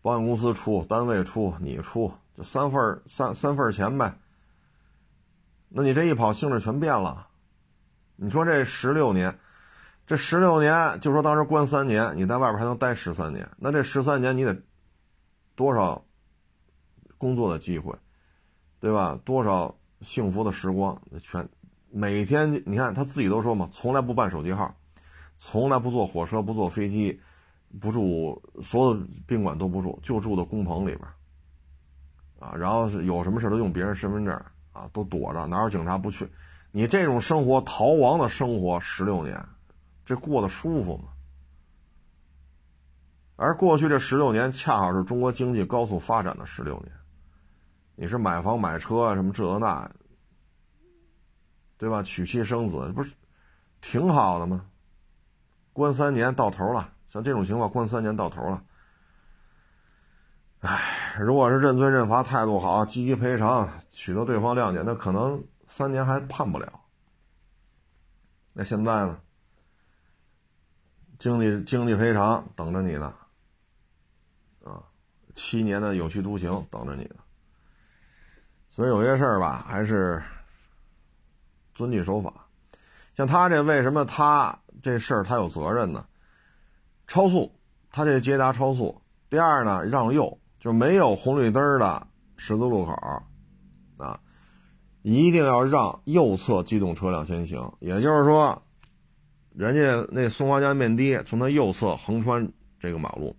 [0.01, 4.13] 保险公司出，单位出，你出，就三份三三份钱呗。
[5.69, 7.27] 那你这一跑，性质全变了。
[8.17, 9.39] 你说这十六年，
[10.05, 14.61] 这十六年，就说当时关三年，你在外边还能待十三年，那这十三年你得
[15.55, 16.03] 多少
[17.17, 17.97] 工作的机会，
[18.81, 19.17] 对吧？
[19.23, 21.47] 多少幸福的时光，全
[21.89, 24.75] 每天你看他自己都说嘛，从来不办手机号，
[25.37, 27.19] 从来不坐火车，不坐飞机，
[27.79, 31.01] 不住所有宾馆都不住，就住的工棚里边，
[32.39, 34.33] 啊，然后有什么事都用别人身份证
[34.71, 36.29] 啊，都躲着，哪有警察不去？
[36.71, 39.43] 你这种生活，逃亡的生活，十六年。
[40.05, 41.09] 这过得舒服吗？
[43.35, 46.91] 而过去这十六年，恰好是中国经济高速发展的十六年。
[47.95, 49.89] 你是买房买车啊，什么这那，
[51.77, 52.01] 对吧？
[52.03, 53.13] 娶妻生子，不是
[53.81, 54.65] 挺好的吗？
[55.73, 58.63] 关三年到头了，像这种情况，关三年到头了。
[60.61, 66.81] 唉，如果是认罪认罚，态度好，积极赔偿，取得对方谅解，那可能三年还判不了。
[68.53, 69.19] 那现在呢？
[71.19, 73.11] 经济经济赔偿等着你呢，
[74.63, 74.83] 啊，
[75.33, 77.15] 七年的有期徒刑等着你呢。
[78.69, 80.23] 所以有些事儿吧，还是
[81.77, 82.33] 遵纪守法。
[83.15, 86.05] 像他这为什么他这事儿他有责任呢？
[87.07, 87.49] 超速，
[87.89, 89.01] 他这捷达超速。
[89.29, 92.05] 第二呢，让右，就没有红绿灯的
[92.35, 92.91] 十字路口，
[93.97, 94.19] 啊，
[95.03, 97.71] 一定要让右侧机动车辆先行。
[97.79, 98.61] 也就是说。
[99.55, 102.47] 人家那松花江面堤从他右侧横穿
[102.79, 103.35] 这个马路，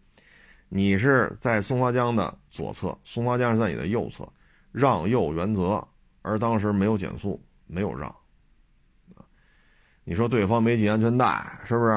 [0.68, 4.28] 你是在松花江的左侧，松花江是在你的右侧，
[4.72, 5.86] 让右原则。
[6.22, 8.12] 而当时没有减速，没有让，
[10.08, 11.90] 你说对方没系安全带，是不是？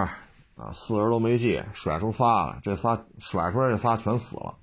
[0.57, 4.57] 啊，四人都没系，甩出仨了，这仨甩出来这仨全死了，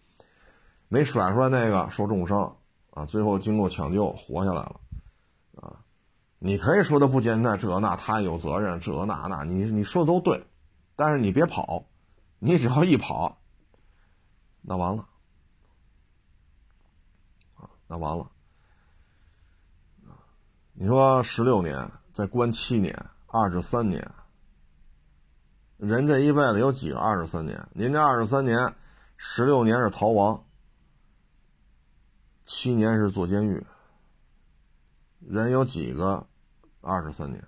[0.88, 2.58] 没甩出来那个受重伤，
[2.90, 4.80] 啊，最后经过抢救活下来了，
[5.62, 5.80] 啊。
[6.38, 10.46] 你可以说他不简单，这那他有责任，这那那你你说的都对，
[10.94, 11.86] 但是你别跑，
[12.38, 13.38] 你只要一跑，
[14.60, 15.08] 那完了，
[17.86, 18.30] 那完了，
[20.74, 22.94] 你说十六年再关七年，
[23.30, 24.10] 二十三年，
[25.76, 27.68] 人这一辈子有几个二十三年？
[27.74, 28.74] 您这二十三年，
[29.18, 30.42] 十六年是逃亡，
[32.44, 33.62] 七年是坐监狱。
[35.20, 36.26] 人有几个
[36.80, 37.46] 二十三年？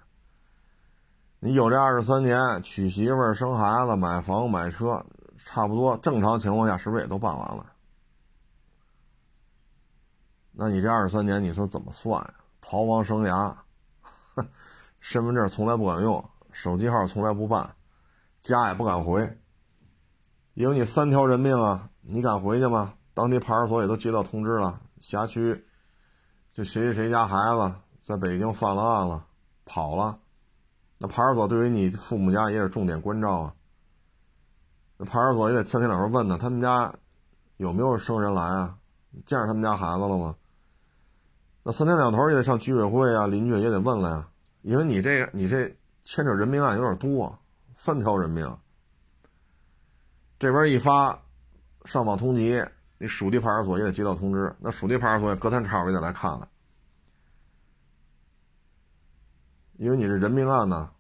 [1.39, 5.03] 你有这二十三年，娶媳妇儿、生孩子、买房、买车，
[5.39, 7.73] 差不多正常情况下是不是也都办完了？
[10.53, 12.35] 那你这二十三年，你说怎么算？
[12.61, 13.57] 逃亡生涯，
[15.01, 17.75] 身份证从来不敢用，手机号从来不办，
[18.41, 19.39] 家也不敢回，
[20.55, 21.91] 有你三条人命啊！
[22.03, 22.95] 你敢回去吗？
[23.13, 25.67] 当地派出所也都接到通知了，辖区。
[26.53, 29.27] 这谁谁谁家孩子在北京犯了案了，
[29.65, 30.19] 跑了，
[30.99, 33.55] 那派出所对于你父母家也是重点关照啊。
[34.97, 36.93] 那派出所也得三天两头问呢，他们家
[37.57, 38.77] 有没有生人来啊？
[39.27, 40.37] 见着他们家孩子了吗？
[41.63, 44.29] 那三天两头也得上居委会啊，邻居也得问了呀，
[44.63, 45.69] 因为你这个你这
[46.03, 47.39] 牵扯人命案有点多，
[47.75, 48.59] 三条人命。
[50.39, 51.23] 这边一发
[51.85, 52.69] 上访通缉。
[53.03, 56.47] 你属地派出所也得接到通知，那属地派出所也隔三差五也得来看看，
[59.79, 60.91] 因为你是人命案呢，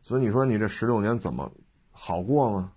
[0.00, 1.48] 所以你说你这十六年怎么
[1.92, 2.72] 好过吗？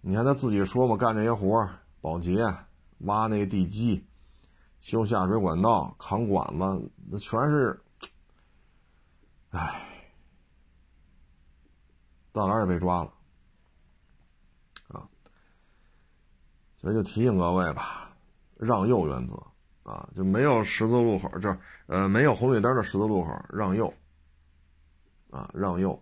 [0.00, 1.68] 你看他自己说嘛，干这些活
[2.00, 2.38] 保洁、
[3.00, 4.02] 挖那个地基、
[4.80, 7.78] 修下水管道、扛管子，那全是，
[9.50, 9.80] 唉，
[12.32, 13.12] 到哪儿也被抓了。
[14.88, 15.08] 啊
[16.78, 18.10] 所以就提醒各位吧，
[18.56, 19.34] 让右原则
[19.82, 23.92] 啊，就没有十字路口，这呃没有红绿灯的十字路口让右
[25.30, 26.00] 啊，让右。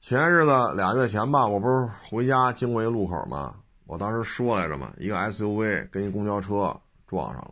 [0.00, 3.62] 前日子俩月前吧，我不是回家经过一路口吗？
[3.86, 7.42] 我当时说来着嘛，一个 SUV 跟一公交车撞上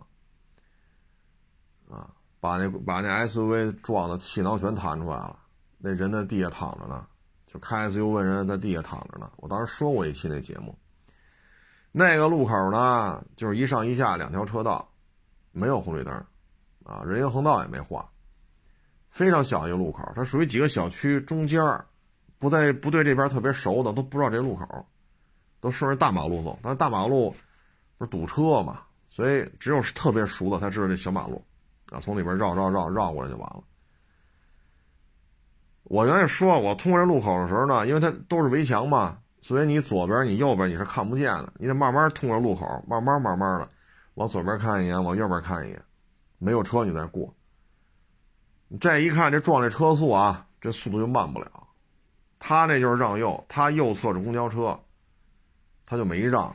[1.88, 2.14] 了，啊，
[2.46, 5.36] 把那把那 SUV 撞的气囊全弹出来了，
[5.78, 7.04] 那人在地下躺着呢，
[7.46, 9.28] 就开 SUV 人在地下躺着呢。
[9.38, 10.78] 我当时说过一期那节目。
[11.90, 14.88] 那个路口呢，就是一上一下两条车道，
[15.50, 16.14] 没有红绿灯，
[16.84, 18.08] 啊，人行横道也没画，
[19.08, 21.60] 非常小一个路口，它属于几个小区中间
[22.38, 24.86] 不在不对这边特别熟的都不知道这路口，
[25.58, 27.34] 都顺着大马路走，但是大马路
[27.96, 31.42] 不是堵车嘛，所以只有特别熟的才知道这小马路，
[31.90, 33.62] 啊，从里边绕绕绕绕过来就完了。
[35.84, 39.18] 我原来说，我通过这路口的时候呢，因为它都是围墙嘛。
[39.42, 43.68] 所以你左边、你右边你是看不见的，你得慢慢通过路口，慢慢慢慢的
[44.14, 45.80] 往左边看一眼，往右边看一眼，
[46.38, 47.32] 没有车你再过。
[48.80, 51.68] 这一看这撞这车速啊，这速度就慢不了，
[52.40, 54.76] 他那就是让右，他右侧是公交车，
[55.84, 56.46] 他就没让，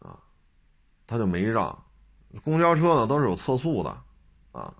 [0.00, 0.18] 啊，
[1.06, 1.81] 他就没让。
[2.40, 3.96] 公交车呢都是有测速的，
[4.52, 4.72] 啊，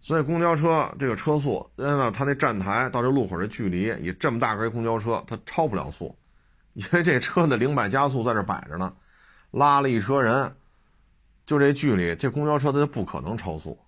[0.00, 6.14] 所以公交车这个车速，因为它那站台到这路口这距离，以这么大个一公交车，它超不了速，
[6.72, 8.92] 因为这车的零百加速在这摆着呢，
[9.52, 10.56] 拉了一车人，
[11.46, 13.78] 就这距离，这公交车它就不可能超速，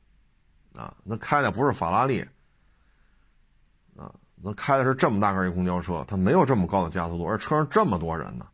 [0.77, 2.21] 啊，那开的不是法拉利，
[3.97, 8.47] 啊，那开的是这么大个一公交车，它没有这么高的加速度，而车上这么多人呢，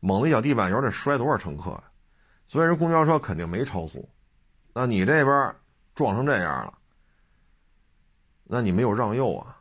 [0.00, 1.84] 猛的一脚地板油得摔多少乘客呀？
[2.50, 4.08] 所以人公交车肯定没超速，
[4.72, 5.54] 那你这边
[5.94, 6.74] 撞成这样了，
[8.42, 9.56] 那你没有让右啊？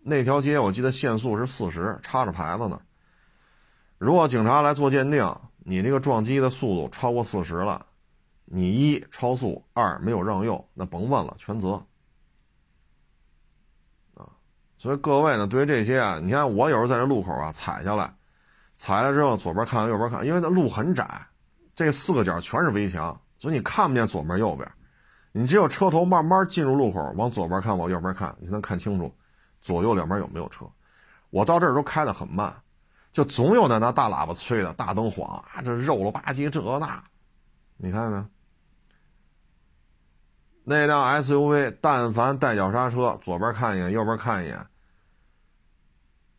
[0.00, 2.78] 那条街我记得限速是四十，插着牌子呢。
[3.96, 7.86] 如果警察来做鉴定，你这个撞击的速度超过四十了，
[8.44, 11.82] 你一超速，二没有让右，那甭问了，全责。
[14.12, 14.28] 啊，
[14.76, 18.14] 所以各位呢，对于这些啊，你看我有时候在这路口啊踩下来，
[18.76, 21.26] 踩下来之后左边看右边看，因为那路很窄。
[21.74, 24.70] 这四个角全是围墙，所以你看不见左边右边，
[25.32, 29.14] 你只有车头慢慢进入路口，往左边看，往右边看，你才能看清楚
[29.60, 30.66] 左右两边有没有车。
[31.30, 32.54] 我到这儿都开得很慢，
[33.12, 37.02] 就总有那拿大喇叭催的，大灯晃啊，这肉了吧唧这那，
[37.76, 38.26] 你看见没？
[40.62, 44.66] 那辆 SUV 但凡带脚刹车，左边看一眼，右边看一眼，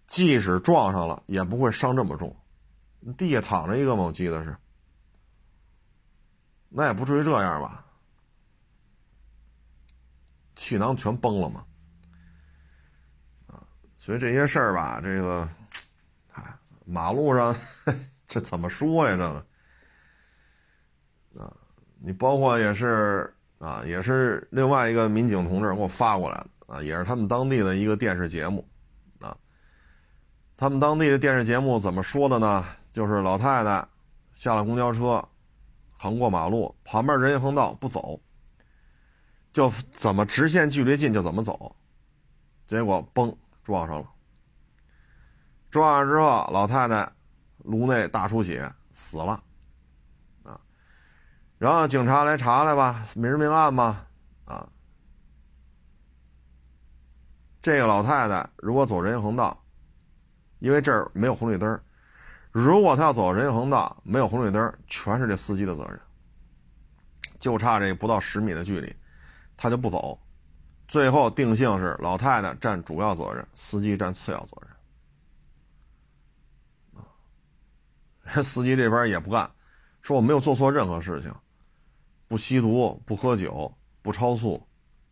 [0.06, 2.36] 即使撞上了也不会伤这么重。
[3.18, 4.04] 地下躺着一个吗？
[4.04, 4.56] 我记得是。
[6.74, 7.86] 那也不至于这样吧？
[10.56, 11.66] 气囊全崩了嘛？
[13.48, 13.62] 啊，
[13.98, 15.50] 所以这些事儿吧，这个，
[16.32, 16.44] 哎，
[16.86, 17.54] 马路上
[18.26, 19.18] 这怎么说呀？
[19.18, 19.18] 这
[21.34, 21.54] 个，啊，
[22.00, 28.66] 你包括也是啊，也是另外一个民警同志给我发过来的啊，也是他们当地的一个电视节目
[29.20, 29.36] 啊。
[30.56, 32.66] 他们当地的电视节目怎么说的呢？
[32.94, 33.86] 就是老太太
[34.34, 35.28] 下了公交车。
[36.02, 38.20] 横过马路，旁边人行横道不走，
[39.54, 41.76] 就怎么直线距离近就怎么走，
[42.66, 44.10] 结果嘣撞上了。
[45.70, 47.08] 撞上之后，老太太
[47.60, 49.44] 颅内大出血死了，
[50.42, 50.60] 啊，
[51.60, 54.08] 然后警察来查来吧，没人命案嘛，
[54.46, 54.68] 啊，
[57.62, 59.64] 这个老太太如果走人行横道，
[60.58, 61.80] 因为这儿没有红绿灯
[62.52, 66.00] 如果他要走人行横道，没有红绿灯，全是这司机的责任。
[67.40, 68.96] 就差这不到十米的距离，
[69.58, 70.20] 他就不走，
[70.88, 74.62] 最后定性是老太太占主要责任，司机占次要责
[76.94, 77.02] 任。
[78.36, 79.50] 啊， 司机这边也不干，
[80.02, 81.34] 说我没有做错任何事情，
[82.28, 83.74] 不吸毒，不喝酒，
[84.04, 84.62] 不超速，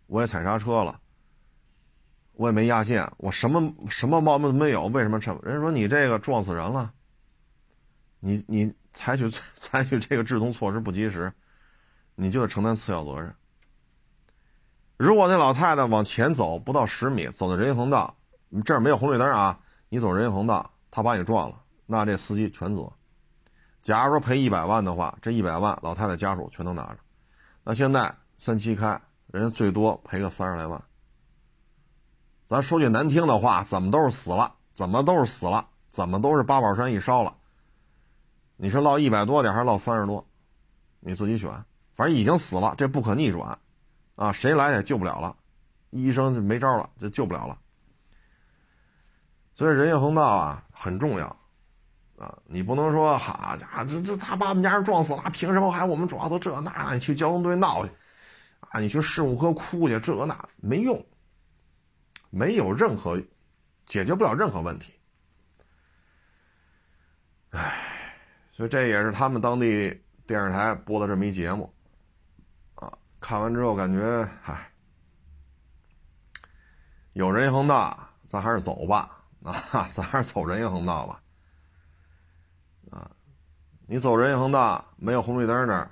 [0.05, 0.99] 我也踩刹车了，
[2.33, 5.39] 我也没压线，我什么什么毛病都没有，为什么车？
[5.41, 6.93] 人说你这个撞死人了。
[8.19, 11.31] 你你采取 采取这个制动措施不及时，
[12.15, 13.33] 你就得承担次要责任。
[14.97, 18.17] 如果那老太太往前走不到十米，走到人行横道，
[18.65, 22.91] 这儿没有红绿灯啊，你走人行横道，他把你撞了，那这司机全责。
[23.81, 26.97] 假如说赔一百万的话，这一百万老太太家属全都拿着。
[27.63, 30.83] 那现在三七开，人家最多赔个三十来万。
[32.45, 37.33] 咱说句难听的话，怎么都是死了，怎么都是死了，怎么都是八宝山一烧了。
[38.61, 40.27] 你是落一百多点还是落三十多？
[40.99, 41.49] 你自己选，
[41.95, 43.57] 反正已经死了，这不可逆转，
[44.15, 45.33] 啊，谁来也救不了了，
[45.91, 47.57] 医生就没招了，就救不了了。
[49.55, 51.27] 所以人行横道啊很重要，
[52.17, 56.93] 啊，你不能说好家伙，这这他把我们家人撞死了，凭什么还我们主要都这那？
[56.93, 57.91] 你去交通队闹去，
[58.59, 61.01] 啊，你去事务科哭去，这那没用，
[62.29, 63.17] 没有任何
[63.85, 64.91] 解决不了任何问题，
[67.51, 67.85] 唉。
[68.59, 71.73] 所以这也是他们当地电视台播的这么一节目，
[72.75, 72.91] 啊，
[73.21, 74.69] 看完之后感觉，嗨，
[77.13, 79.53] 有人行横道，咱还是走吧，啊，
[79.89, 81.21] 咱还是走人行横道吧，
[82.91, 83.09] 啊，
[83.87, 85.89] 你走人行横道没有红绿灯那儿，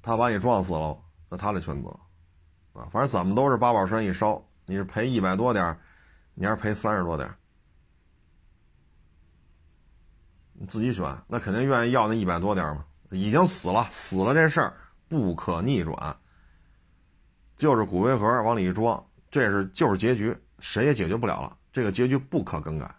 [0.00, 0.98] 他把你撞死了，
[1.28, 1.90] 那他的全责，
[2.72, 5.78] 啊，反正怎么都是八宝山一烧，你是赔一百多点
[6.32, 7.30] 你还是赔三十多点
[10.66, 12.84] 自己选，那肯定愿意要那一百多点嘛。
[13.10, 14.76] 已经死了，死了这事儿
[15.08, 16.16] 不可逆转，
[17.56, 21.56] 就是骨灰盒往里一装，这是就是结局，谁也解决不了了。
[21.72, 22.92] 这个结局不可更改。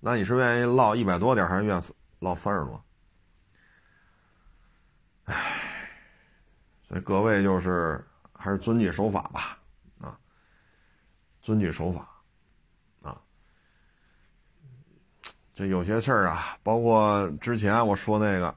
[0.00, 1.82] 那你是愿意落一百多点，还是愿意
[2.18, 2.84] 落三十多？
[5.24, 5.88] 唉，
[6.88, 9.58] 所以各位就是还是遵纪守法吧，
[10.00, 10.18] 啊，
[11.40, 12.08] 遵纪守法，
[13.02, 13.22] 啊，
[15.54, 18.54] 这有些事儿啊，包括之前我说那个，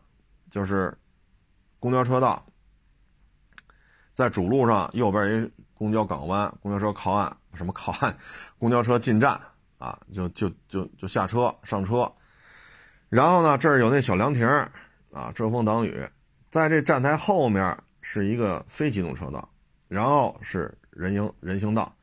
[0.50, 0.98] 就是
[1.80, 2.46] 公交车道
[4.14, 8.16] 在主路上右边一公交港湾，公交车靠岸，什么靠岸，
[8.58, 9.40] 公交车进站
[9.78, 12.10] 啊，就就就就下车上车，
[13.10, 14.48] 然后呢，这儿有那小凉亭
[15.12, 16.08] 啊，遮风挡雨，
[16.50, 19.50] 在这站台后面是一个非机动车道，
[19.90, 21.94] 然后是人行人行道，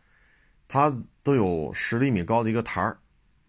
[0.69, 2.99] 它都有十厘米高的一个台儿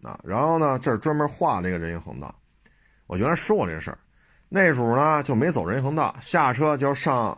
[0.04, 2.34] 啊，然后呢，这儿专门画了一个人行横道，
[3.06, 3.98] 我原来说过这事儿，
[4.48, 7.36] 那时候呢就没走人行横道，下车就上。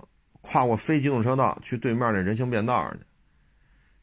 [0.48, 3.01] 跨过非机动车道去对面那人行便道上去，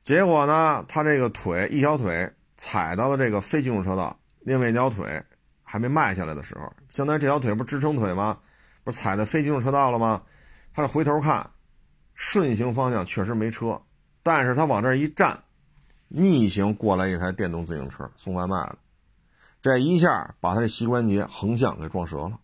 [0.02, 5.24] 结果呢，他这个腿一条腿踩到了这个非机动车道，另外一条腿
[5.64, 8.38] 还没迈下来的时候，相当于这条腿不是支撑腿吗？
[8.84, 10.22] 不是踩在非机动车道了吗？
[10.74, 11.50] 他回头看，
[12.14, 13.82] 顺行方向确实没车，
[14.22, 15.42] 但是他往这一站，
[16.16, 18.78] 逆行过来一台电动自行车送外卖的，
[19.64, 22.40] 这一下把他这膝关节横向给撞折了。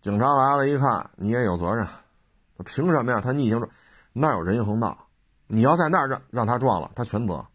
[0.00, 1.86] 警察来了，一看你也有责任，
[2.64, 3.20] 凭什么呀？
[3.20, 3.70] 他逆行，
[4.12, 5.06] 那有人行横道，
[5.46, 7.46] 你要在那儿让让他撞了，他全责。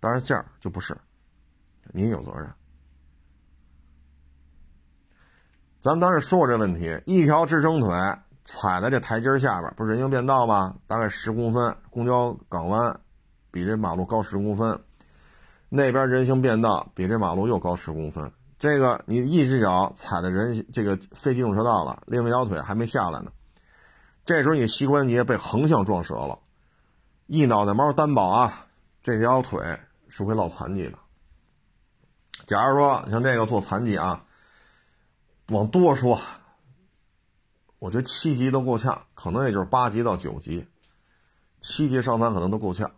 [0.00, 0.96] 但是这儿就不是，
[1.92, 2.50] 你也有责任。
[5.82, 7.90] 咱们当时说过这问题，一条支撑腿
[8.54, 10.76] 踩在这台阶下边，不是人行便道吗？
[10.86, 13.00] 大概十公分，公交港湾
[13.50, 14.78] 比这马路高十公分，
[15.70, 18.30] 那边人行便道比这马路又高十公分。
[18.58, 23.32] 这个你一只脚踩在人这个非机动车道了，另一条腿还没下来呢。
[24.26, 26.38] 这时候你膝关节被横向撞折了，
[27.26, 28.66] 一脑袋毛担保啊，
[29.02, 30.98] 这条腿是会落残疾的。
[32.46, 34.24] 假如说像这个做残疾啊，
[35.48, 36.20] 往多说，
[37.82, 40.64] 我觉得七级都够呛，可能也就是八级到九级，
[41.60, 42.88] 七级伤残可能都够呛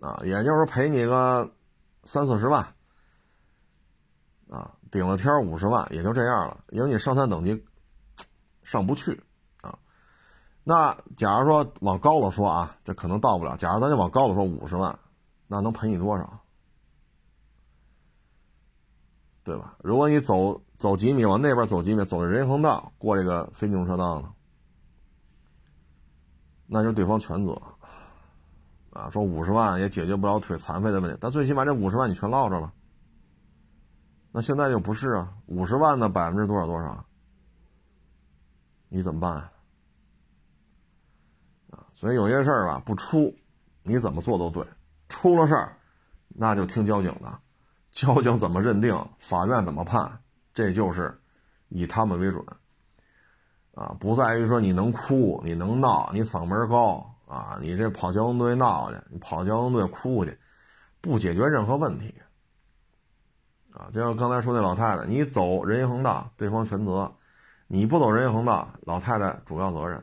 [0.00, 1.48] 啊，也就是赔你个
[2.02, 2.66] 三四十万。
[4.50, 7.64] 啊，顶了天五十万也就这样了，因为你伤残等级
[8.64, 9.22] 上不去
[9.60, 9.78] 啊。
[10.64, 13.56] 那假如说往高了说啊，这可能到不了。
[13.56, 14.98] 假如咱就往高了说五十万，
[15.46, 16.41] 那能赔你多少？
[19.44, 19.76] 对吧？
[19.82, 24.32] 如果你走走几米往那边走几米，走人行横道过这个非机动车道呢，
[26.66, 27.60] 那就对方全责
[28.90, 29.10] 啊。
[29.10, 32.72] 说五十万也解决不了腿残废的问题，但最起码这五十万你全落着了。
[34.30, 37.04] 那现在就不是啊，五十万的百分之多少多少，
[38.88, 39.50] 你怎么办
[41.70, 41.86] 啊？
[41.94, 43.34] 所以有些事儿吧，不出，
[43.82, 44.64] 你怎么做都对；
[45.08, 45.76] 出了事儿，
[46.28, 47.38] 那就听交警的，
[47.92, 50.20] 交警怎么认定， 法院怎么判，
[50.52, 51.16] 这就是
[51.68, 52.44] 以他们为准。
[53.74, 60.38] 啊，不在于说你能哭，你能闹，你嗓门高啊，你这跑交通队闹去，你跑交通队哭去，
[61.00, 62.14] 不解决任何问题。
[63.72, 67.10] 啊，就像刚才说那老太太，你走人行横道，对方全责；
[67.66, 70.02] 你不走人行横道，老太太主要责任。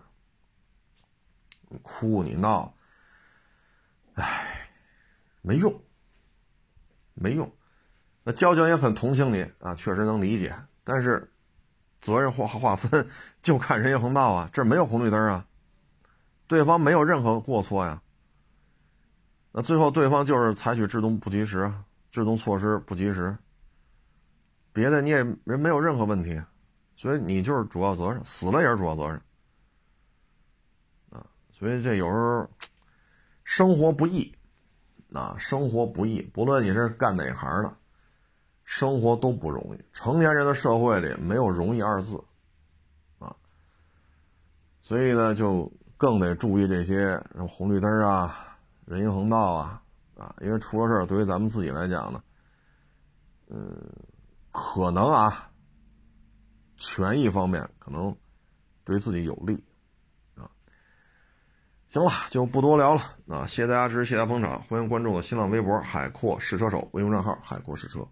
[1.67, 2.73] 你哭你闹，
[4.15, 4.67] 唉，
[5.43, 5.79] 没用，
[7.13, 7.51] 没用。
[8.31, 10.55] 交警也很同情你啊，确实能理解。
[10.83, 11.31] 但是
[12.01, 13.07] 责任划划分
[13.41, 15.45] 就看人行横道啊，这没有红绿灯啊，
[16.47, 18.01] 对方没有任何过错呀。
[19.51, 21.71] 那最后对方就是采取制动不及时，
[22.11, 23.35] 制动措施不及时。
[24.71, 26.39] 别的你也人没有任何问题，
[26.95, 29.21] 所以你就是主要责任，死了也是主要责任，
[31.09, 32.47] 啊，所以这有时候
[33.43, 34.33] 生活不易，
[35.11, 37.73] 啊，生活不易，不论你是干哪行的，
[38.71, 39.83] 生活都不容易。
[39.91, 42.23] 成年人的社会里没有容易二字，
[43.17, 43.35] 啊，
[44.83, 46.95] 所以呢，就更得注意这些
[47.31, 48.55] 什么红绿灯啊、
[48.85, 49.81] 人行横道啊，
[50.15, 52.21] 啊，因为出了事儿，对于咱们自己来讲呢，
[53.47, 53.75] 嗯。
[54.51, 55.51] 可能啊，
[56.75, 58.15] 权益方面可能
[58.83, 59.63] 对自己有利
[60.35, 60.49] 啊。
[61.87, 63.45] 行了，就不多聊了啊！
[63.45, 68.05] 谢谢大家支持，谢谢大家捧场，欢迎关注我的新浪微博“海阔试车手”微信账号“海阔试车”。